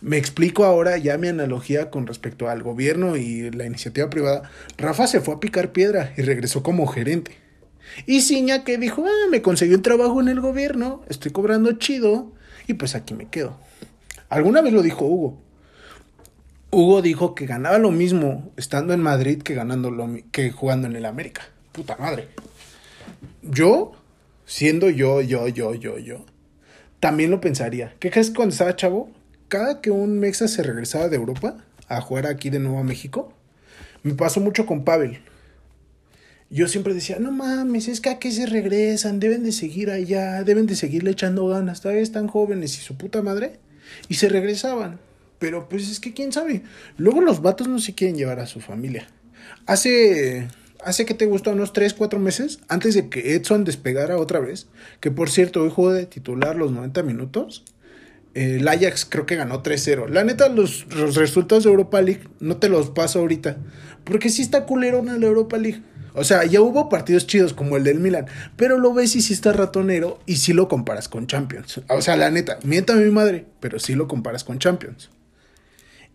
Me 0.00 0.16
explico 0.16 0.64
ahora 0.64 0.96
ya 0.98 1.18
mi 1.18 1.26
analogía 1.26 1.90
con 1.90 2.06
respecto 2.06 2.48
al 2.48 2.62
gobierno 2.62 3.16
y 3.16 3.50
la 3.50 3.66
iniciativa 3.66 4.08
privada. 4.10 4.48
Rafa 4.78 5.08
se 5.08 5.20
fue 5.20 5.34
a 5.34 5.40
picar 5.40 5.72
piedra 5.72 6.12
y 6.16 6.22
regresó 6.22 6.62
como 6.62 6.86
gerente. 6.86 7.32
Y 8.06 8.20
Ciña 8.20 8.62
que 8.62 8.78
dijo, 8.78 9.04
ah, 9.04 9.28
me 9.28 9.42
conseguí 9.42 9.74
un 9.74 9.82
trabajo 9.82 10.20
en 10.20 10.28
el 10.28 10.40
gobierno, 10.40 11.02
estoy 11.08 11.32
cobrando 11.32 11.72
chido 11.72 12.38
y 12.70 12.74
pues 12.74 12.94
aquí 12.94 13.14
me 13.14 13.28
quedo. 13.28 13.56
Alguna 14.28 14.62
vez 14.62 14.72
lo 14.72 14.82
dijo 14.82 15.04
Hugo. 15.04 15.38
Hugo 16.70 17.02
dijo 17.02 17.34
que 17.34 17.46
ganaba 17.46 17.78
lo 17.78 17.90
mismo 17.90 18.52
estando 18.56 18.94
en 18.94 19.00
Madrid 19.00 19.42
que 19.42 19.54
ganando 19.54 19.90
lo, 19.90 20.08
que 20.30 20.50
jugando 20.50 20.86
en 20.86 20.96
el 20.96 21.04
América. 21.04 21.42
Puta 21.72 21.96
madre. 21.96 22.28
Yo, 23.42 23.92
siendo 24.46 24.88
yo, 24.88 25.20
yo, 25.20 25.48
yo, 25.48 25.74
yo, 25.74 25.98
yo, 25.98 26.24
también 27.00 27.30
lo 27.30 27.40
pensaría. 27.40 27.94
¿Qué 27.98 28.10
crees 28.10 28.30
que 28.30 28.36
cuando 28.36 28.52
estaba 28.52 28.76
chavo? 28.76 29.10
cada 29.50 29.80
que 29.80 29.90
un 29.90 30.20
mexa 30.20 30.46
se 30.46 30.62
regresaba 30.62 31.08
de 31.08 31.16
Europa 31.16 31.56
a 31.88 32.00
jugar 32.00 32.26
aquí 32.26 32.50
de 32.50 32.60
nuevo 32.60 32.78
a 32.78 32.84
México, 32.84 33.32
me 34.04 34.14
pasó 34.14 34.40
mucho 34.40 34.64
con 34.64 34.84
Pavel. 34.84 35.20
Yo 36.50 36.66
siempre 36.66 36.94
decía, 36.94 37.18
no 37.20 37.30
mames, 37.30 37.86
es 37.86 38.00
que 38.00 38.10
aquí 38.10 38.32
se 38.32 38.44
regresan, 38.44 39.20
deben 39.20 39.44
de 39.44 39.52
seguir 39.52 39.90
allá, 39.90 40.42
deben 40.42 40.66
de 40.66 40.74
seguirle 40.74 41.12
echando 41.12 41.46
ganas, 41.46 41.80
todavía 41.80 42.02
están 42.02 42.26
jóvenes 42.26 42.76
y 42.76 42.80
su 42.80 42.96
puta 42.96 43.22
madre. 43.22 43.60
Y 44.08 44.14
se 44.14 44.28
regresaban. 44.28 44.98
Pero 45.38 45.68
pues 45.68 45.88
es 45.90 46.00
que 46.00 46.12
quién 46.12 46.32
sabe. 46.32 46.62
Luego 46.96 47.20
los 47.20 47.40
vatos 47.40 47.68
no 47.68 47.78
se 47.78 47.94
quieren 47.94 48.16
llevar 48.16 48.40
a 48.40 48.46
su 48.46 48.60
familia. 48.60 49.08
Hace, 49.66 50.48
hace 50.84 51.06
que 51.06 51.14
te 51.14 51.26
gustó 51.26 51.52
unos 51.52 51.72
3, 51.72 51.94
4 51.94 52.18
meses, 52.18 52.60
antes 52.68 52.94
de 52.94 53.08
que 53.08 53.34
Edson 53.34 53.64
despegara 53.64 54.18
otra 54.18 54.40
vez, 54.40 54.66
que 55.00 55.10
por 55.10 55.30
cierto 55.30 55.62
hoy 55.62 55.70
jugó 55.70 55.92
de 55.92 56.06
titular 56.06 56.56
los 56.56 56.72
90 56.72 57.02
minutos, 57.04 57.64
el 58.34 58.66
Ajax 58.68 59.06
creo 59.08 59.26
que 59.26 59.36
ganó 59.36 59.62
3-0. 59.62 60.08
La 60.08 60.24
neta, 60.24 60.48
los, 60.48 60.86
resultados 61.14 61.64
de 61.64 61.70
Europa 61.70 62.00
League 62.00 62.22
no 62.38 62.58
te 62.58 62.68
los 62.68 62.90
paso 62.90 63.20
ahorita. 63.20 63.56
Porque 64.04 64.28
sí 64.28 64.42
está 64.42 64.66
culero 64.66 64.98
en 64.98 65.20
la 65.20 65.26
Europa 65.26 65.58
League. 65.58 65.82
O 66.14 66.24
sea, 66.24 66.44
ya 66.44 66.60
hubo 66.60 66.88
partidos 66.88 67.26
chidos 67.26 67.52
como 67.52 67.76
el 67.76 67.84
del 67.84 68.00
Milan. 68.00 68.26
Pero 68.56 68.78
lo 68.78 68.92
ves 68.94 69.16
y 69.16 69.22
sí 69.22 69.32
está 69.32 69.52
ratonero 69.52 70.18
y 70.26 70.36
sí 70.36 70.52
lo 70.52 70.68
comparas 70.68 71.08
con 71.08 71.26
Champions. 71.26 71.80
O 71.88 72.02
sea, 72.02 72.16
la 72.16 72.30
neta, 72.30 72.58
mienta 72.62 72.94
mi 72.94 73.10
madre, 73.10 73.46
pero 73.60 73.78
sí 73.78 73.94
lo 73.94 74.08
comparas 74.08 74.44
con 74.44 74.58
Champions. 74.58 75.10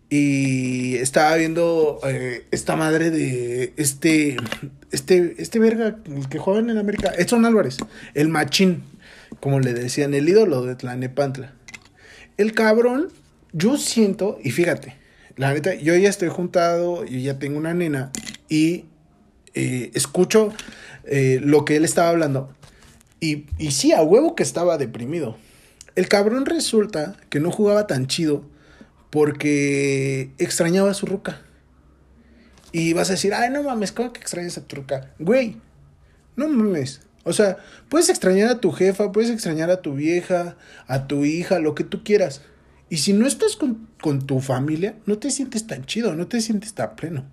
Y 0.08 0.96
estaba 0.96 1.34
viendo 1.36 1.98
eh, 2.06 2.46
esta 2.52 2.76
madre 2.76 3.10
de 3.10 3.72
este, 3.76 4.36
este, 4.92 5.34
este 5.38 5.58
verga, 5.58 5.98
que 6.30 6.38
juega 6.38 6.60
en 6.60 6.78
América, 6.78 7.12
Edson 7.18 7.44
Álvarez, 7.44 7.78
el 8.14 8.28
machín, 8.28 8.84
como 9.40 9.58
le 9.58 9.74
decían, 9.74 10.14
el 10.14 10.28
ídolo 10.28 10.64
de 10.64 10.76
Tlanepantla. 10.76 11.54
El 12.36 12.52
cabrón, 12.52 13.08
yo 13.52 13.78
siento, 13.78 14.38
y 14.44 14.52
fíjate, 14.52 14.94
la 15.36 15.52
neta, 15.52 15.74
yo 15.74 15.96
ya 15.96 16.08
estoy 16.08 16.28
juntado, 16.28 17.04
yo 17.04 17.18
ya 17.18 17.38
tengo 17.38 17.58
una 17.58 17.74
nena 17.74 18.12
y 18.48 18.84
eh, 19.56 19.90
escucho 19.94 20.52
eh, 21.04 21.40
lo 21.42 21.64
que 21.64 21.74
él 21.76 21.84
estaba 21.84 22.10
hablando. 22.10 22.54
Y, 23.18 23.46
y 23.58 23.72
sí, 23.72 23.92
a 23.92 24.02
huevo 24.02 24.36
que 24.36 24.44
estaba 24.44 24.78
deprimido. 24.78 25.36
El 25.96 26.08
cabrón 26.08 26.46
resulta 26.46 27.16
que 27.30 27.40
no 27.40 27.50
jugaba 27.50 27.88
tan 27.88 28.06
chido 28.06 28.44
porque 29.10 30.30
extrañaba 30.38 30.90
a 30.90 30.94
su 30.94 31.06
ruca. 31.06 31.42
Y 32.70 32.92
vas 32.92 33.08
a 33.08 33.14
decir, 33.14 33.32
ay, 33.32 33.50
no 33.50 33.62
mames, 33.62 33.92
¿cómo 33.92 34.12
que 34.12 34.20
extrañas 34.20 34.58
a 34.58 34.64
tu 34.66 34.76
ruca? 34.76 35.14
Güey, 35.18 35.56
no 36.36 36.48
mames. 36.48 37.00
O 37.24 37.32
sea, 37.32 37.56
puedes 37.88 38.08
extrañar 38.08 38.50
a 38.50 38.60
tu 38.60 38.70
jefa, 38.70 39.10
puedes 39.10 39.30
extrañar 39.30 39.70
a 39.70 39.82
tu 39.82 39.94
vieja, 39.94 40.56
a 40.86 41.08
tu 41.08 41.24
hija, 41.24 41.58
lo 41.58 41.74
que 41.74 41.82
tú 41.82 42.04
quieras. 42.04 42.42
Y 42.88 42.98
si 42.98 43.12
no 43.12 43.26
estás 43.26 43.56
con, 43.56 43.88
tu 44.26 44.40
familia, 44.40 44.94
no 45.06 45.18
te 45.18 45.30
sientes 45.30 45.66
tan 45.66 45.84
chido, 45.86 46.14
no 46.14 46.28
te 46.28 46.40
sientes 46.40 46.74
tan 46.74 46.94
pleno. 46.94 47.24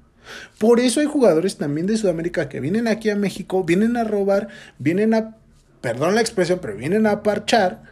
Por 0.58 0.80
eso 0.80 1.00
hay 1.00 1.06
jugadores 1.06 1.58
también 1.58 1.88
de 1.88 1.98
Sudamérica 1.98 2.50
que 2.50 2.60
vienen 2.60 2.88
aquí 2.88 3.10
a 3.10 3.16
México, 3.16 3.64
vienen 3.64 3.98
a 3.98 4.04
robar, 4.04 4.48
vienen 4.80 5.14
a, 5.14 5.38
perdón 5.82 6.16
la 6.16 6.22
expresión, 6.22 6.60
pero 6.62 6.76
vienen 6.76 7.08
a 7.08 7.24
parchar 7.24 7.84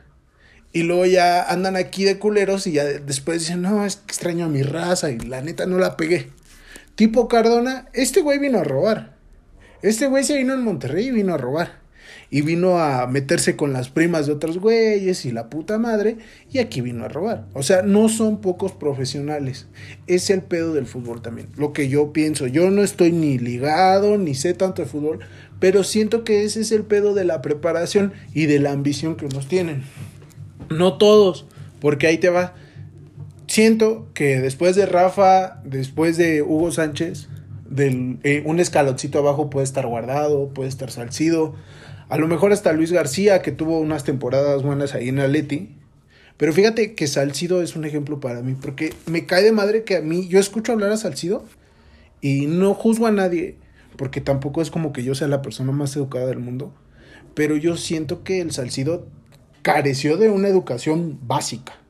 y 0.73 0.83
luego 0.83 1.05
ya 1.05 1.43
andan 1.43 1.75
aquí 1.75 2.05
de 2.05 2.17
culeros 2.19 2.67
y 2.67 2.73
ya 2.73 2.85
después 2.85 3.39
dicen, 3.39 3.61
no, 3.61 3.85
es 3.85 3.97
que 3.97 4.05
extraño 4.05 4.45
a 4.45 4.49
mi 4.49 4.63
raza 4.63 5.11
y 5.11 5.19
la 5.19 5.41
neta 5.41 5.65
no 5.65 5.77
la 5.77 5.97
pegué. 5.97 6.29
Tipo 6.95 7.27
Cardona, 7.27 7.87
este 7.93 8.21
güey 8.21 8.39
vino 8.39 8.59
a 8.59 8.63
robar. 8.63 9.15
Este 9.81 10.07
güey 10.07 10.23
se 10.23 10.37
vino 10.37 10.53
en 10.53 10.63
Monterrey 10.63 11.07
y 11.07 11.11
vino 11.11 11.33
a 11.33 11.37
robar 11.37 11.80
y 12.33 12.41
vino 12.41 12.79
a 12.79 13.05
meterse 13.07 13.57
con 13.57 13.73
las 13.73 13.89
primas 13.89 14.25
de 14.25 14.31
otros 14.31 14.57
güeyes 14.57 15.25
y 15.25 15.31
la 15.31 15.49
puta 15.49 15.77
madre 15.77 16.17
y 16.49 16.59
aquí 16.59 16.79
vino 16.79 17.03
a 17.03 17.09
robar. 17.09 17.45
O 17.53 17.61
sea, 17.61 17.81
no 17.81 18.07
son 18.07 18.39
pocos 18.39 18.71
profesionales. 18.71 19.67
Es 20.07 20.29
el 20.29 20.41
pedo 20.41 20.73
del 20.73 20.85
fútbol 20.85 21.21
también. 21.21 21.49
Lo 21.57 21.73
que 21.73 21.89
yo 21.89 22.13
pienso, 22.13 22.47
yo 22.47 22.71
no 22.71 22.83
estoy 22.83 23.11
ni 23.11 23.37
ligado 23.37 24.17
ni 24.17 24.33
sé 24.33 24.53
tanto 24.53 24.81
de 24.81 24.87
fútbol, 24.87 25.19
pero 25.59 25.83
siento 25.83 26.23
que 26.23 26.45
ese 26.45 26.61
es 26.61 26.71
el 26.71 26.83
pedo 26.83 27.13
de 27.13 27.25
la 27.25 27.41
preparación 27.41 28.13
y 28.33 28.45
de 28.45 28.59
la 28.59 28.71
ambición 28.71 29.17
que 29.17 29.25
unos 29.25 29.49
tienen. 29.49 29.83
No 30.69 30.97
todos, 30.97 31.45
porque 31.81 32.07
ahí 32.07 32.17
te 32.17 32.29
va. 32.29 32.55
Siento 33.47 34.07
que 34.13 34.39
después 34.39 34.77
de 34.77 34.85
Rafa, 34.85 35.61
después 35.65 36.15
de 36.15 36.41
Hugo 36.41 36.71
Sánchez, 36.71 37.27
del, 37.69 38.19
eh, 38.23 38.41
un 38.45 38.61
escaloncito 38.61 39.19
abajo 39.19 39.49
puede 39.49 39.65
estar 39.65 39.85
guardado, 39.85 40.47
puede 40.53 40.69
estar 40.69 40.91
salcido, 40.91 41.55
a 42.11 42.17
lo 42.17 42.27
mejor 42.27 42.51
hasta 42.51 42.73
Luis 42.73 42.91
García, 42.91 43.41
que 43.41 43.53
tuvo 43.53 43.79
unas 43.79 44.03
temporadas 44.03 44.63
buenas 44.63 44.93
ahí 44.95 45.07
en 45.07 45.19
Atleti. 45.19 45.69
Pero 46.35 46.51
fíjate 46.51 46.93
que 46.93 47.07
Salcido 47.07 47.61
es 47.61 47.77
un 47.77 47.85
ejemplo 47.85 48.19
para 48.19 48.41
mí, 48.41 48.53
porque 48.61 48.93
me 49.05 49.25
cae 49.25 49.43
de 49.43 49.53
madre 49.53 49.85
que 49.85 49.95
a 49.95 50.01
mí, 50.01 50.27
yo 50.27 50.37
escucho 50.37 50.73
hablar 50.73 50.91
a 50.91 50.97
Salcido 50.97 51.45
y 52.19 52.47
no 52.47 52.73
juzgo 52.73 53.07
a 53.07 53.13
nadie, 53.13 53.55
porque 53.95 54.19
tampoco 54.19 54.61
es 54.61 54.71
como 54.71 54.91
que 54.91 55.05
yo 55.05 55.15
sea 55.15 55.29
la 55.29 55.41
persona 55.41 55.71
más 55.71 55.95
educada 55.95 56.25
del 56.25 56.39
mundo, 56.39 56.73
pero 57.33 57.55
yo 57.55 57.77
siento 57.77 58.25
que 58.25 58.41
el 58.41 58.51
Salcido 58.51 59.07
careció 59.61 60.17
de 60.17 60.29
una 60.29 60.49
educación 60.49 61.17
básica. 61.21 61.80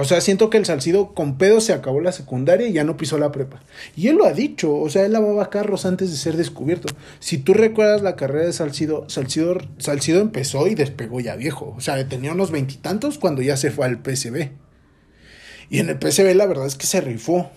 O 0.00 0.04
sea, 0.04 0.20
siento 0.20 0.48
que 0.48 0.58
el 0.58 0.64
Salcido 0.64 1.12
con 1.12 1.38
pedo 1.38 1.60
se 1.60 1.72
acabó 1.72 2.00
la 2.00 2.12
secundaria 2.12 2.68
y 2.68 2.72
ya 2.72 2.84
no 2.84 2.96
pisó 2.96 3.18
la 3.18 3.32
prepa. 3.32 3.64
Y 3.96 4.06
él 4.06 4.14
lo 4.14 4.26
ha 4.26 4.32
dicho, 4.32 4.72
o 4.76 4.88
sea, 4.88 5.04
él 5.04 5.10
lavaba 5.10 5.50
carros 5.50 5.86
antes 5.86 6.12
de 6.12 6.16
ser 6.16 6.36
descubierto. 6.36 6.94
Si 7.18 7.36
tú 7.38 7.52
recuerdas 7.52 8.00
la 8.02 8.14
carrera 8.14 8.46
de 8.46 8.52
Salcido, 8.52 9.06
Salcido, 9.08 10.20
empezó 10.20 10.68
y 10.68 10.76
despegó 10.76 11.18
ya 11.18 11.34
viejo. 11.34 11.74
O 11.76 11.80
sea, 11.80 12.08
tenía 12.08 12.30
unos 12.30 12.52
veintitantos 12.52 13.18
cuando 13.18 13.42
ya 13.42 13.56
se 13.56 13.72
fue 13.72 13.86
al 13.86 13.98
PSB. 14.00 14.50
Y 15.68 15.80
en 15.80 15.88
el 15.88 15.98
PSB 15.98 16.32
la 16.36 16.46
verdad 16.46 16.66
es 16.66 16.76
que 16.76 16.86
se 16.86 17.00
rifó. 17.00 17.50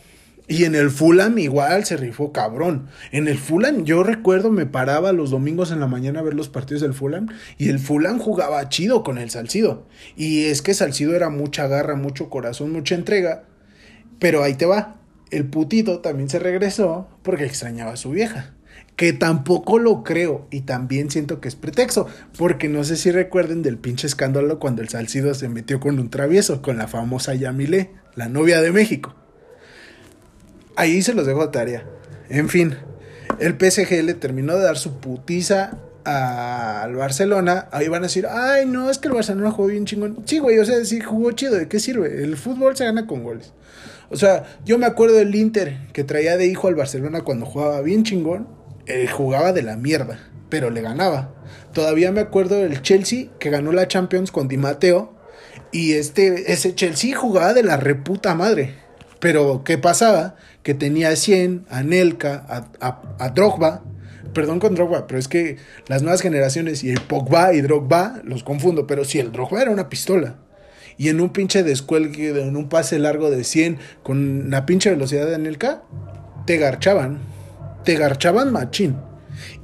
Y 0.51 0.65
en 0.65 0.75
el 0.75 0.89
Fulham 0.89 1.37
igual 1.37 1.85
se 1.85 1.95
rifó 1.95 2.33
cabrón. 2.33 2.87
En 3.13 3.29
el 3.29 3.37
Fulham 3.37 3.85
yo 3.85 4.03
recuerdo 4.03 4.51
me 4.51 4.65
paraba 4.65 5.13
los 5.13 5.29
domingos 5.29 5.71
en 5.71 5.79
la 5.79 5.87
mañana 5.87 6.19
a 6.19 6.23
ver 6.23 6.33
los 6.33 6.49
partidos 6.49 6.81
del 6.81 6.93
Fulham 6.93 7.27
y 7.57 7.69
el 7.69 7.79
Fulham 7.79 8.19
jugaba 8.19 8.67
chido 8.67 9.01
con 9.01 9.17
el 9.17 9.29
Salcido. 9.29 9.87
Y 10.17 10.47
es 10.47 10.61
que 10.61 10.73
Salcido 10.73 11.15
era 11.15 11.29
mucha 11.29 11.67
garra, 11.67 11.95
mucho 11.95 12.29
corazón, 12.29 12.73
mucha 12.73 12.95
entrega. 12.95 13.45
Pero 14.19 14.43
ahí 14.43 14.55
te 14.55 14.65
va. 14.65 14.97
El 15.29 15.45
putito 15.45 15.99
también 15.99 16.29
se 16.29 16.37
regresó 16.37 17.07
porque 17.23 17.45
extrañaba 17.45 17.93
a 17.93 17.95
su 17.95 18.09
vieja. 18.09 18.53
Que 18.97 19.13
tampoco 19.13 19.79
lo 19.79 20.03
creo 20.03 20.49
y 20.51 20.61
también 20.61 21.09
siento 21.11 21.39
que 21.39 21.47
es 21.47 21.55
pretexto. 21.55 22.07
Porque 22.37 22.67
no 22.67 22.83
sé 22.83 22.97
si 22.97 23.09
recuerden 23.09 23.61
del 23.61 23.77
pinche 23.77 24.05
escándalo 24.05 24.59
cuando 24.59 24.81
el 24.81 24.89
Salcido 24.89 25.33
se 25.33 25.47
metió 25.47 25.79
con 25.79 25.97
un 25.97 26.09
travieso, 26.09 26.61
con 26.61 26.77
la 26.77 26.89
famosa 26.89 27.35
Yamile, 27.35 27.91
la 28.15 28.27
novia 28.27 28.59
de 28.59 28.73
México 28.73 29.15
ahí 30.81 31.01
se 31.03 31.13
los 31.13 31.27
dejo 31.27 31.43
a 31.43 31.51
tarea. 31.51 31.85
En 32.29 32.49
fin, 32.49 32.75
el 33.39 33.53
PSG 33.53 34.03
le 34.03 34.15
terminó 34.15 34.55
de 34.55 34.63
dar 34.63 34.77
su 34.77 34.99
putiza 34.99 35.77
al 36.03 36.95
Barcelona, 36.95 37.67
ahí 37.71 37.87
van 37.87 38.01
a 38.01 38.07
decir, 38.07 38.25
ay, 38.27 38.65
no, 38.65 38.89
es 38.89 38.97
que 38.97 39.07
el 39.07 39.13
Barcelona 39.13 39.51
jugó 39.51 39.67
bien 39.67 39.85
chingón. 39.85 40.23
Sí, 40.25 40.39
güey, 40.39 40.57
o 40.57 40.65
sea, 40.65 40.83
sí 40.83 40.99
jugó 40.99 41.31
chido, 41.33 41.55
¿de 41.55 41.67
qué 41.67 41.79
sirve? 41.79 42.23
El 42.23 42.35
fútbol 42.35 42.75
se 42.75 42.85
gana 42.85 43.05
con 43.05 43.23
goles. 43.23 43.53
O 44.09 44.17
sea, 44.17 44.43
yo 44.65 44.79
me 44.79 44.87
acuerdo 44.87 45.15
del 45.17 45.35
Inter 45.35 45.87
que 45.93 46.03
traía 46.03 46.35
de 46.35 46.47
hijo 46.47 46.67
al 46.67 46.75
Barcelona 46.75 47.21
cuando 47.21 47.45
jugaba 47.45 47.81
bien 47.81 48.03
chingón, 48.03 48.47
eh, 48.87 49.07
jugaba 49.07 49.53
de 49.53 49.61
la 49.61 49.77
mierda, 49.77 50.19
pero 50.49 50.71
le 50.71 50.81
ganaba. 50.81 51.35
Todavía 51.73 52.11
me 52.11 52.21
acuerdo 52.21 52.55
del 52.55 52.81
Chelsea 52.81 53.27
que 53.39 53.51
ganó 53.51 53.71
la 53.71 53.87
Champions 53.87 54.31
con 54.31 54.47
Di 54.47 54.57
Matteo 54.57 55.13
y 55.71 55.93
este, 55.93 56.51
ese 56.51 56.73
Chelsea 56.73 57.15
jugaba 57.15 57.53
de 57.53 57.61
la 57.61 57.77
reputa 57.77 58.33
madre. 58.33 58.81
Pero, 59.21 59.63
¿qué 59.63 59.77
pasaba? 59.77 60.35
Que 60.63 60.73
tenía 60.73 61.15
100, 61.15 61.65
a 61.69 61.83
Nelka, 61.83 62.45
a, 62.47 62.67
a, 62.79 63.01
a 63.19 63.29
Drogba, 63.29 63.83
perdón 64.33 64.59
con 64.59 64.75
Drogba, 64.75 65.07
pero 65.07 65.19
es 65.19 65.27
que 65.27 65.57
las 65.87 66.01
nuevas 66.01 66.21
generaciones 66.21 66.83
y 66.83 66.91
el 66.91 67.01
Pogba 67.01 67.53
y 67.53 67.61
Drogba 67.61 68.21
los 68.23 68.43
confundo, 68.43 68.87
pero 68.87 69.05
si 69.05 69.19
el 69.19 69.31
Drogba 69.31 69.61
era 69.61 69.71
una 69.71 69.89
pistola. 69.89 70.35
Y 70.97 71.09
en 71.09 71.19
un 71.21 71.29
pinche 71.29 71.63
descuelgue, 71.63 72.29
en 72.29 72.55
un 72.55 72.69
pase 72.69 72.99
largo 72.99 73.31
de 73.31 73.43
100 73.43 73.77
con 74.03 74.49
la 74.51 74.65
pinche 74.65 74.89
velocidad 74.89 75.25
de 75.25 75.35
Anelka, 75.35 75.83
te 76.45 76.57
garchaban. 76.57 77.19
Te 77.83 77.95
garchaban 77.95 78.51
machín. 78.51 78.97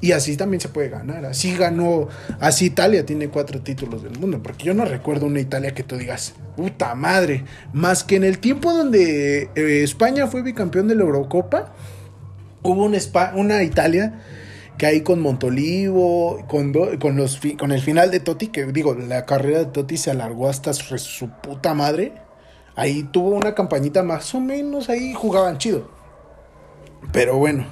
Y 0.01 0.11
así 0.11 0.37
también 0.37 0.61
se 0.61 0.69
puede 0.69 0.89
ganar. 0.89 1.25
Así 1.25 1.55
ganó. 1.55 2.07
Así 2.39 2.65
Italia 2.65 3.05
tiene 3.05 3.29
cuatro 3.29 3.61
títulos 3.61 4.03
del 4.03 4.19
mundo. 4.19 4.41
Porque 4.41 4.65
yo 4.65 4.73
no 4.73 4.85
recuerdo 4.85 5.25
una 5.25 5.39
Italia 5.39 5.73
que 5.73 5.83
tú 5.83 5.97
digas, 5.97 6.33
puta 6.55 6.95
madre. 6.95 7.43
Más 7.73 8.03
que 8.03 8.15
en 8.15 8.23
el 8.23 8.39
tiempo 8.39 8.73
donde 8.73 9.49
eh, 9.55 9.83
España 9.83 10.27
fue 10.27 10.41
bicampeón 10.41 10.87
de 10.87 10.95
la 10.95 11.03
Eurocopa, 11.03 11.73
hubo 12.63 12.85
una, 12.85 12.99
una 13.35 13.63
Italia 13.63 14.21
que 14.77 14.85
ahí 14.85 15.01
con 15.01 15.21
Montolivo, 15.21 16.45
con, 16.47 16.71
con, 16.99 17.17
los 17.17 17.39
con 17.57 17.71
el 17.71 17.81
final 17.81 18.11
de 18.11 18.19
Totti, 18.19 18.47
que 18.47 18.65
digo, 18.65 18.93
la 18.93 19.25
carrera 19.25 19.59
de 19.59 19.65
Totti 19.65 19.97
se 19.97 20.11
alargó 20.11 20.47
hasta 20.49 20.73
su, 20.73 21.29
puta 21.41 21.73
madre. 21.73 22.13
Ahí 22.75 23.03
tuvo 23.03 23.29
una 23.29 23.55
campañita 23.55 24.03
más 24.03 24.35
o 24.35 24.39
menos, 24.39 24.89
ahí 24.89 25.13
jugaban 25.13 25.57
chido. 25.57 25.89
Pero 27.11 27.37
bueno, 27.37 27.65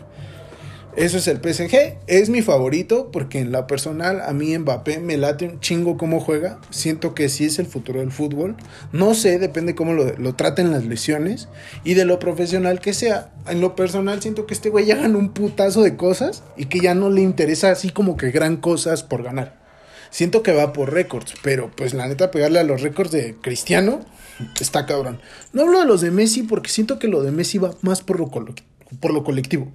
eso 0.95 1.17
es 1.17 1.27
el 1.27 1.37
PSG. 1.37 1.97
Es 2.07 2.29
mi 2.29 2.41
favorito 2.41 3.11
porque 3.11 3.39
en 3.39 3.51
la 3.51 3.67
personal 3.67 4.21
a 4.21 4.31
mí 4.31 4.57
Mbappé 4.57 4.99
me 4.99 5.17
late 5.17 5.45
un 5.45 5.59
chingo 5.59 5.97
cómo 5.97 6.21
juega. 6.21 6.59
Siento 6.69 7.13
que 7.13 7.27
sí 7.27 7.45
es 7.45 7.59
el 7.59 7.65
futuro 7.65 7.99
del 7.99 8.11
fútbol. 8.11 8.55
No 8.93 9.13
sé, 9.13 9.37
depende 9.37 9.75
cómo 9.75 9.93
lo, 9.93 10.35
traten 10.35 10.71
las 10.71 10.85
lesiones 10.85 11.49
y 11.83 11.95
de 11.95 12.05
lo 12.05 12.19
profesional 12.19 12.79
que 12.79 12.93
sea. 12.93 13.33
En 13.47 13.59
lo 13.59 13.75
personal 13.75 14.21
siento 14.21 14.45
que 14.45 14.53
este 14.53 14.69
güey 14.69 14.85
ya 14.85 14.95
ganó 14.95 15.19
un 15.19 15.33
putazo 15.33 15.81
de 15.83 15.97
cosas 15.97 16.43
y 16.55 16.65
que 16.65 16.79
ya 16.79 16.95
no 16.95 17.09
le 17.09 17.21
interesa 17.21 17.71
así 17.71 17.89
como 17.89 18.15
que 18.15 18.31
gran 18.31 18.55
cosas 18.55 19.03
por 19.03 19.21
ganar. 19.21 19.59
Siento 20.11 20.43
que 20.43 20.53
va 20.53 20.71
por 20.71 20.93
récords, 20.93 21.33
pero 21.41 21.71
pues 21.75 21.93
la 21.93 22.07
neta 22.07 22.31
pegarle 22.31 22.59
a 22.59 22.63
los 22.63 22.81
récords 22.81 23.11
de 23.11 23.35
Cristiano 23.41 23.99
está 24.61 24.85
cabrón. 24.85 25.19
No 25.51 25.63
hablo 25.63 25.79
de 25.79 25.85
los 25.85 25.99
de 25.99 26.11
Messi 26.11 26.43
porque 26.43 26.69
siento 26.69 26.99
que 26.99 27.09
lo 27.09 27.21
de 27.21 27.31
Messi 27.31 27.57
va 27.57 27.73
más 27.81 28.01
por 28.01 28.19
lo 28.19 28.29
colectivo. 29.23 29.73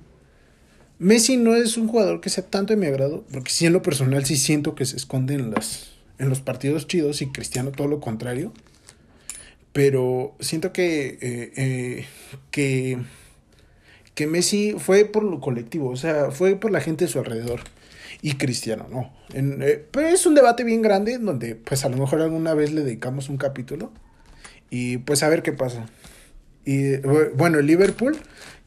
Messi 1.00 1.38
no 1.38 1.57
es 1.57 1.78
un 1.78 1.88
jugador 1.88 2.21
que 2.21 2.28
sea 2.28 2.45
tanto 2.45 2.75
de 2.75 2.78
mi 2.78 2.87
agrado, 2.87 3.25
porque 3.33 3.50
sí 3.50 3.64
en 3.64 3.73
lo 3.73 3.80
personal 3.80 4.26
sí 4.26 4.37
siento 4.37 4.75
que 4.75 4.85
se 4.85 4.99
esconde 4.99 5.33
en, 5.33 5.50
las, 5.50 5.92
en 6.19 6.28
los 6.28 6.42
partidos 6.42 6.87
chidos 6.88 7.23
y 7.23 7.33
Cristiano 7.33 7.73
todo 7.73 7.88
lo 7.88 8.00
contrario. 8.00 8.52
Pero 9.73 10.35
siento 10.40 10.75
que, 10.75 11.19
eh, 11.23 11.52
eh, 11.57 12.07
que, 12.50 12.99
que 14.14 14.26
Messi 14.26 14.75
fue 14.78 15.07
por 15.07 15.25
lo 15.25 15.40
colectivo, 15.40 15.88
o 15.88 15.97
sea, 15.97 16.33
fue 16.33 16.57
por 16.57 16.70
la 16.70 16.83
gente 16.83 17.07
de 17.07 17.11
su 17.11 17.18
alrededor. 17.18 17.61
Y 18.20 18.35
Cristiano 18.35 18.87
no. 18.90 19.11
Eh, 19.33 19.83
pero 19.90 20.09
es 20.09 20.27
un 20.27 20.35
debate 20.35 20.64
bien 20.64 20.83
grande 20.83 21.16
donde 21.16 21.55
pues 21.55 21.83
a 21.87 21.88
lo 21.88 21.96
mejor 21.96 22.20
alguna 22.20 22.53
vez 22.53 22.72
le 22.72 22.83
dedicamos 22.83 23.31
un 23.31 23.38
capítulo. 23.38 23.90
Y 24.68 24.98
pues 24.98 25.22
a 25.22 25.31
ver 25.31 25.42
qué 25.42 25.53
pasa. 25.53 25.87
Y 26.66 26.98
bueno, 27.37 27.59
el 27.59 27.64
Liverpool, 27.64 28.18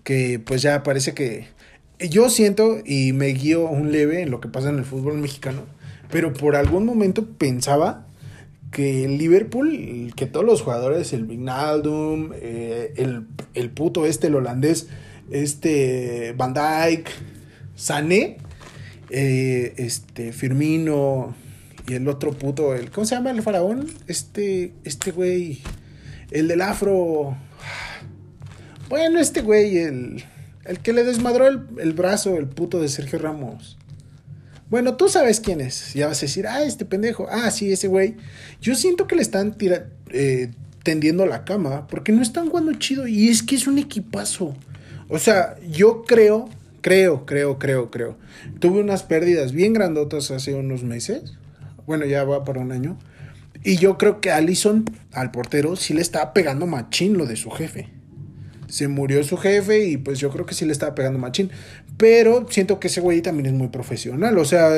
que 0.03 0.39
pues 0.43 0.63
ya 0.63 0.81
parece 0.81 1.13
que 1.13 1.53
yo 1.99 2.29
siento 2.29 2.77
y 2.85 3.13
me 3.13 3.27
guío 3.27 3.67
un 3.67 3.91
leve 3.91 4.21
en 4.21 4.31
lo 4.31 4.41
que 4.41 4.49
pasa 4.49 4.69
en 4.69 4.77
el 4.77 4.85
fútbol 4.85 5.17
mexicano, 5.17 5.63
pero 6.11 6.33
por 6.33 6.55
algún 6.55 6.85
momento 6.85 7.25
pensaba 7.25 8.07
que 8.71 9.05
el 9.05 9.17
Liverpool, 9.17 10.13
que 10.15 10.25
todos 10.25 10.45
los 10.45 10.61
jugadores, 10.61 11.13
el 11.13 11.25
Vignaldum, 11.25 12.31
eh, 12.35 12.93
el, 12.97 13.27
el, 13.53 13.69
puto 13.69 14.05
este, 14.05 14.27
el 14.27 14.35
holandés, 14.35 14.87
este 15.29 16.33
Van 16.35 16.53
Dijk, 16.53 17.07
Sané, 17.75 18.37
eh, 19.09 19.73
este 19.77 20.33
Firmino 20.33 21.35
y 21.87 21.93
el 21.93 22.07
otro 22.07 22.31
puto, 22.31 22.73
el, 22.73 22.89
¿cómo 22.89 23.05
se 23.05 23.15
llama 23.15 23.31
el 23.31 23.41
faraón? 23.43 23.87
Este, 24.07 24.73
este 24.83 25.11
güey, 25.11 25.61
el 26.31 26.47
del 26.47 26.61
afro. 26.61 27.37
Bueno, 28.89 29.19
este 29.19 29.41
güey, 29.41 29.77
el 29.77 30.23
el 30.65 30.79
que 30.79 30.93
le 30.93 31.03
desmadró 31.03 31.47
el, 31.47 31.93
brazo, 31.93 32.37
el 32.37 32.47
puto 32.47 32.79
de 32.81 32.87
Sergio 32.87 33.19
Ramos. 33.19 33.77
Bueno, 34.69 34.95
tú 34.95 35.09
sabes 35.09 35.39
quién 35.39 35.61
es. 35.61 35.93
Ya 35.93 36.07
vas 36.07 36.19
a 36.19 36.21
decir, 36.21 36.47
ah, 36.47 36.63
este 36.63 36.85
pendejo. 36.85 37.27
Ah, 37.29 37.51
sí, 37.51 37.71
ese 37.71 37.87
güey. 37.87 38.15
Yo 38.61 38.75
siento 38.75 39.05
que 39.05 39.15
le 39.15 39.21
están 39.21 39.55
eh, 40.09 40.51
tendiendo 40.83 41.25
la 41.25 41.43
cama 41.43 41.87
porque 41.87 42.11
no 42.11 42.21
están 42.21 42.49
jugando 42.49 42.73
chido 42.73 43.07
y 43.07 43.29
es 43.29 43.43
que 43.43 43.55
es 43.55 43.67
un 43.67 43.77
equipazo. 43.77 44.55
O 45.09 45.19
sea, 45.19 45.55
yo 45.69 46.05
creo, 46.05 46.49
creo, 46.81 47.25
creo, 47.25 47.59
creo, 47.59 47.91
creo. 47.91 48.17
Tuve 48.59 48.79
unas 48.79 49.03
pérdidas 49.03 49.51
bien 49.51 49.73
grandotas 49.73 50.31
hace 50.31 50.55
unos 50.55 50.83
meses. 50.83 51.33
Bueno, 51.85 52.05
ya 52.05 52.23
va 52.23 52.43
para 52.45 52.61
un 52.61 52.71
año. 52.71 52.97
Y 53.63 53.77
yo 53.77 53.97
creo 53.97 54.21
que 54.21 54.31
Allison, 54.31 54.85
al 55.11 55.29
portero, 55.31 55.75
sí 55.75 55.93
le 55.93 56.01
estaba 56.01 56.33
pegando 56.33 56.65
machín 56.65 57.17
lo 57.17 57.25
de 57.25 57.35
su 57.35 57.51
jefe 57.51 58.02
se 58.73 58.87
murió 58.87 59.23
su 59.23 59.37
jefe 59.37 59.85
y 59.85 59.97
pues 59.97 60.17
yo 60.17 60.31
creo 60.31 60.47
que 60.47 60.55
sí 60.55 60.65
le 60.65 60.71
estaba 60.71 60.95
pegando 60.95 61.19
machín. 61.19 61.51
Pero 61.95 62.47
siento 62.49 62.79
que 62.79 62.87
ese 62.87 63.01
güey 63.01 63.21
también 63.21 63.45
es 63.45 63.53
muy 63.53 63.67
profesional. 63.67 64.35
O 64.39 64.45
sea, 64.45 64.71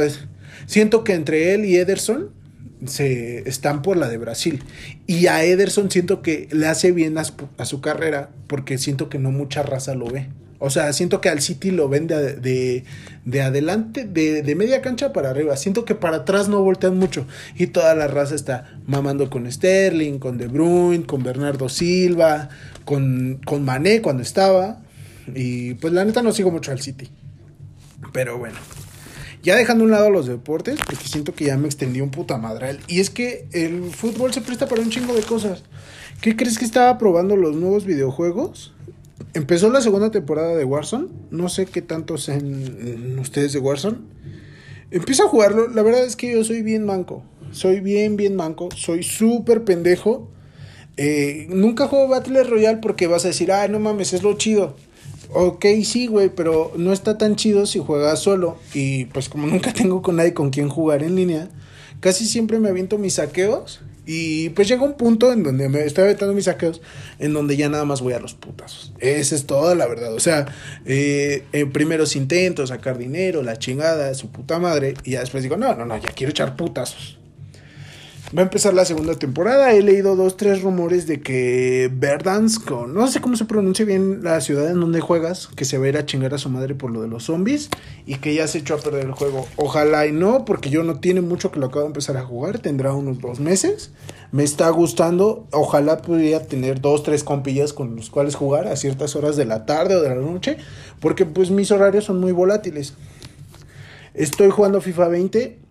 siento 0.66 1.06
que 1.06 1.14
entre 1.14 1.54
él 1.54 1.64
y 1.64 1.78
Ederson 1.78 2.30
se 2.86 3.48
están 3.48 3.82
por 3.82 3.96
la 3.96 4.10
de 4.10 4.18
Brasil. 4.18 4.62
Y 5.08 5.28
a 5.28 5.46
Ederson 5.46 5.90
siento 5.90 6.22
que 6.22 6.50
le 6.52 6.68
hace 6.68 6.92
bien 6.92 7.18
a 7.18 7.24
su, 7.24 7.80
carrera 7.80 8.32
porque 8.48 8.78
siento 8.78 9.08
que 9.08 9.18
no 9.18 9.32
mucha 9.32 9.64
raza 9.64 9.96
lo 9.96 10.08
ve. 10.08 10.28
O 10.66 10.72
sea, 10.72 10.92
siento 10.94 11.22
que 11.22 11.30
al 11.30 11.42
City 11.42 11.70
lo 11.70 11.88
ven 11.90 12.08
de, 12.08 12.84
de, 13.24 13.42
adelante, 13.44 14.04
de, 14.04 14.42
de, 14.42 14.56
media 14.56 14.82
cancha 14.82 15.14
para 15.14 15.30
arriba. 15.30 15.56
Siento 15.58 15.86
que 15.86 15.94
para 15.94 16.18
atrás 16.18 16.50
no 16.50 16.60
voltean 16.64 16.98
mucho. 16.98 17.28
Y 17.56 17.68
toda 17.68 17.94
la 17.94 18.08
raza 18.08 18.34
está 18.34 18.80
mamando 18.88 19.30
con 19.30 19.52
Sterling, 19.52 20.18
con 20.18 20.40
De 20.40 20.48
Bruyne, 20.48 21.06
con 21.06 21.22
Bernardo 21.22 21.70
Silva, 21.70 22.50
con, 22.84 23.40
con 23.46 23.64
Mané 23.64 24.02
cuando 24.02 24.24
estaba. 24.24 24.82
Y 25.36 25.76
pues 25.76 25.94
la 25.94 26.04
neta 26.04 26.24
no 26.24 26.32
sigo 26.32 26.50
mucho 26.50 26.72
al 26.72 26.82
City. 26.82 27.12
Pero 28.12 28.40
bueno. 28.40 28.58
Ya 29.44 29.56
dejando 29.58 29.84
a 29.84 29.86
un 29.86 29.92
lado 29.92 30.10
los 30.10 30.26
deportes, 30.26 30.80
porque 30.84 31.06
siento 31.06 31.36
que 31.36 31.46
ya 31.46 31.58
me 31.58 31.68
extendí 31.68 32.02
un 32.02 32.10
puta 32.10 32.40
madral. 32.40 32.80
Y 32.88 33.02
es 33.02 33.12
que 33.12 33.48
el 33.52 33.92
fútbol 33.92 34.34
se 34.34 34.42
presta 34.42 34.68
para 34.68 34.82
un 34.82 34.90
chingo 34.90 35.14
de 35.14 35.22
cosas. 35.22 35.62
¿Qué 36.22 36.36
crees 36.36 36.58
que 36.58 36.66
estaba 36.66 36.98
probando 36.98 37.36
los 37.36 37.56
nuevos 37.56 37.86
videojuegos? 37.86 38.74
Empezó 39.36 39.70
la 39.70 39.82
segunda 39.82 40.12
temporada 40.12 40.56
de 40.56 40.64
Warzone. 40.64 41.10
No 41.30 41.50
sé 41.50 41.66
qué 41.66 41.82
tanto 41.82 42.18
sean 42.18 43.20
ustedes 43.20 43.52
de 43.52 43.60
Warzone. 43.60 43.98
Empiezo 44.92 45.26
a 45.26 45.28
jugarlo. 45.28 45.68
La 45.68 45.84
verdad 45.84 46.06
es 46.06 46.16
que 46.16 46.32
yo 46.32 46.42
soy 46.46 46.62
bien 46.62 46.86
manco. 46.86 47.22
Soy 47.52 47.82
bien, 47.82 48.16
bien 48.16 48.38
manco. 48.38 48.70
Soy 48.74 49.04
súper 49.04 49.66
pendejo. 49.66 50.30
Eh, 50.96 51.48
nunca 51.50 51.90
juego 51.90 52.08
Battle 52.08 52.46
Royale 52.46 52.78
porque 52.78 53.08
vas 53.08 53.26
a 53.26 53.28
decir, 53.28 53.52
ah, 53.52 53.68
no 53.68 53.82
mames, 53.82 54.14
es 54.14 54.24
lo 54.24 54.38
chido. 54.38 54.78
Ok, 55.34 55.66
sí, 55.84 56.08
güey, 56.08 56.30
pero 56.30 56.72
no 56.78 56.94
está 56.94 57.18
tan 57.18 57.36
chido 57.36 57.66
si 57.66 57.80
juegas 57.80 58.20
solo. 58.20 58.58
Y 58.74 59.04
pues 59.06 59.28
como 59.28 59.48
nunca 59.48 59.74
tengo 59.74 60.02
con 60.02 60.16
nadie 60.16 60.34
con 60.34 60.50
quien 60.50 60.70
jugar 60.70 61.04
en 61.04 61.18
línea, 61.18 61.50
casi 62.00 62.26
siempre 62.26 62.60
me 62.60 62.70
aviento 62.70 62.98
mis 62.98 63.16
saqueos. 63.16 63.82
Y 64.06 64.50
pues 64.50 64.68
llega 64.68 64.84
un 64.84 64.94
punto 64.94 65.32
en 65.32 65.44
donde 65.44 65.68
me 65.70 65.84
estoy 65.84 66.06
aventando 66.06 66.34
mis 66.34 66.46
saqueos, 66.46 66.82
en 67.20 67.34
donde 67.34 67.58
ya 67.58 67.70
nada 67.70 67.86
más 67.86 68.02
voy 68.02 68.14
a 68.14 68.20
los 68.20 68.34
putazos. 68.34 68.94
Esa 69.00 69.36
es 69.36 69.46
toda 69.46 69.76
la 69.76 69.88
verdad. 69.88 70.14
O 70.14 70.20
sea, 70.20 70.46
eh, 70.86 71.44
primeros 71.72 72.16
intentos, 72.16 72.70
sacar 72.70 72.98
dinero, 72.98 73.42
la 73.42 73.58
chingada, 73.58 74.14
su 74.14 74.30
puta 74.30 74.60
madre. 74.60 74.94
Y 75.04 75.12
ya 75.12 75.22
después 75.22 75.44
digo, 75.44 75.58
no, 75.58 75.74
no, 75.76 75.86
no, 75.86 75.98
ya 75.98 76.10
quiero 76.10 76.32
echar 76.32 76.56
putazos. 76.56 77.18
Va 78.34 78.42
a 78.42 78.46
empezar 78.46 78.74
la 78.74 78.86
segunda 78.86 79.14
temporada. 79.16 79.72
He 79.74 79.84
leído 79.84 80.16
dos, 80.16 80.36
tres 80.36 80.64
rumores 80.64 81.06
de 81.06 81.22
que 81.22 81.92
Verdansk, 81.94 82.72
no 82.72 83.08
sé 83.08 83.22
cómo 83.22 83.38
se 83.38 83.46
pronuncia 83.46 83.86
bien 83.86 84.24
la 84.24 84.42
ciudad 84.42 84.70
en 84.72 84.80
donde 84.80 85.00
juegas, 85.00 85.48
que 85.56 85.64
se 85.64 85.78
va 85.78 85.86
a 85.86 85.90
ir 85.90 85.98
a 85.98 86.08
chingar 86.08 86.34
a 86.34 86.40
su 86.40 86.50
madre 86.50 86.74
por 86.74 86.90
lo 86.90 87.04
de 87.04 87.08
los 87.08 87.26
zombies 87.26 87.70
y 88.08 88.16
que 88.16 88.34
ya 88.34 88.48
se 88.48 88.58
echó 88.58 88.74
a 88.74 88.78
perder 88.80 89.06
el 89.06 89.12
juego. 89.12 89.46
Ojalá 89.58 90.08
y 90.08 90.12
no, 90.12 90.44
porque 90.44 90.72
yo 90.72 90.84
no 90.84 91.00
tiene 91.00 91.22
mucho 91.22 91.52
que 91.52 91.60
lo 91.60 91.68
acabo 91.68 91.82
de 91.82 91.88
empezar 91.88 92.18
a 92.18 92.26
jugar, 92.26 92.58
tendrá 92.58 92.94
unos 92.94 93.22
dos 93.22 93.40
meses. 93.40 93.92
Me 94.32 94.44
está 94.44 94.70
gustando. 94.70 95.46
Ojalá 95.52 96.02
pudiera 96.02 96.44
tener 96.44 96.82
dos, 96.82 97.04
tres 97.04 97.24
compillas 97.24 97.74
con 97.74 97.96
los 97.96 98.10
cuales 98.10 98.34
jugar 98.34 98.68
a 98.68 98.76
ciertas 98.76 99.16
horas 99.16 99.36
de 99.36 99.46
la 99.46 99.68
tarde 99.68 99.96
o 99.96 100.02
de 100.02 100.10
la 100.10 100.16
noche, 100.16 100.58
porque 101.00 101.28
pues 101.28 101.52
mis 101.52 101.72
horarios 101.72 102.06
son 102.06 102.20
muy 102.20 102.32
volátiles. 102.32 102.96
Estoy 104.16 104.50
jugando 104.50 104.82
FIFA 104.82 105.10
20 105.10 105.65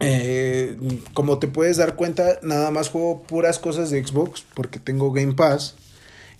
eh, 0.00 0.76
como 1.12 1.38
te 1.38 1.48
puedes 1.48 1.76
dar 1.76 1.96
cuenta, 1.96 2.38
nada 2.42 2.70
más 2.70 2.88
juego 2.88 3.22
puras 3.22 3.58
cosas 3.58 3.90
de 3.90 4.04
Xbox 4.04 4.44
porque 4.54 4.78
tengo 4.78 5.12
Game 5.12 5.34
Pass 5.34 5.76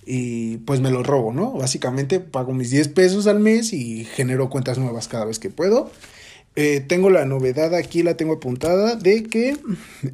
y 0.05 0.57
pues 0.57 0.81
me 0.81 0.91
lo 0.91 1.03
robo, 1.03 1.33
¿no? 1.33 1.53
Básicamente 1.53 2.19
pago 2.19 2.53
mis 2.53 2.69
10 2.69 2.89
pesos 2.89 3.27
al 3.27 3.39
mes 3.39 3.73
y 3.73 4.05
genero 4.05 4.49
cuentas 4.49 4.77
nuevas 4.77 5.07
cada 5.07 5.25
vez 5.25 5.39
que 5.39 5.49
puedo. 5.49 5.89
Eh, 6.55 6.79
tengo 6.79 7.09
la 7.09 7.25
novedad 7.25 7.73
aquí, 7.73 8.03
la 8.03 8.15
tengo 8.15 8.33
apuntada, 8.33 8.95
de 8.95 9.23
que 9.23 9.57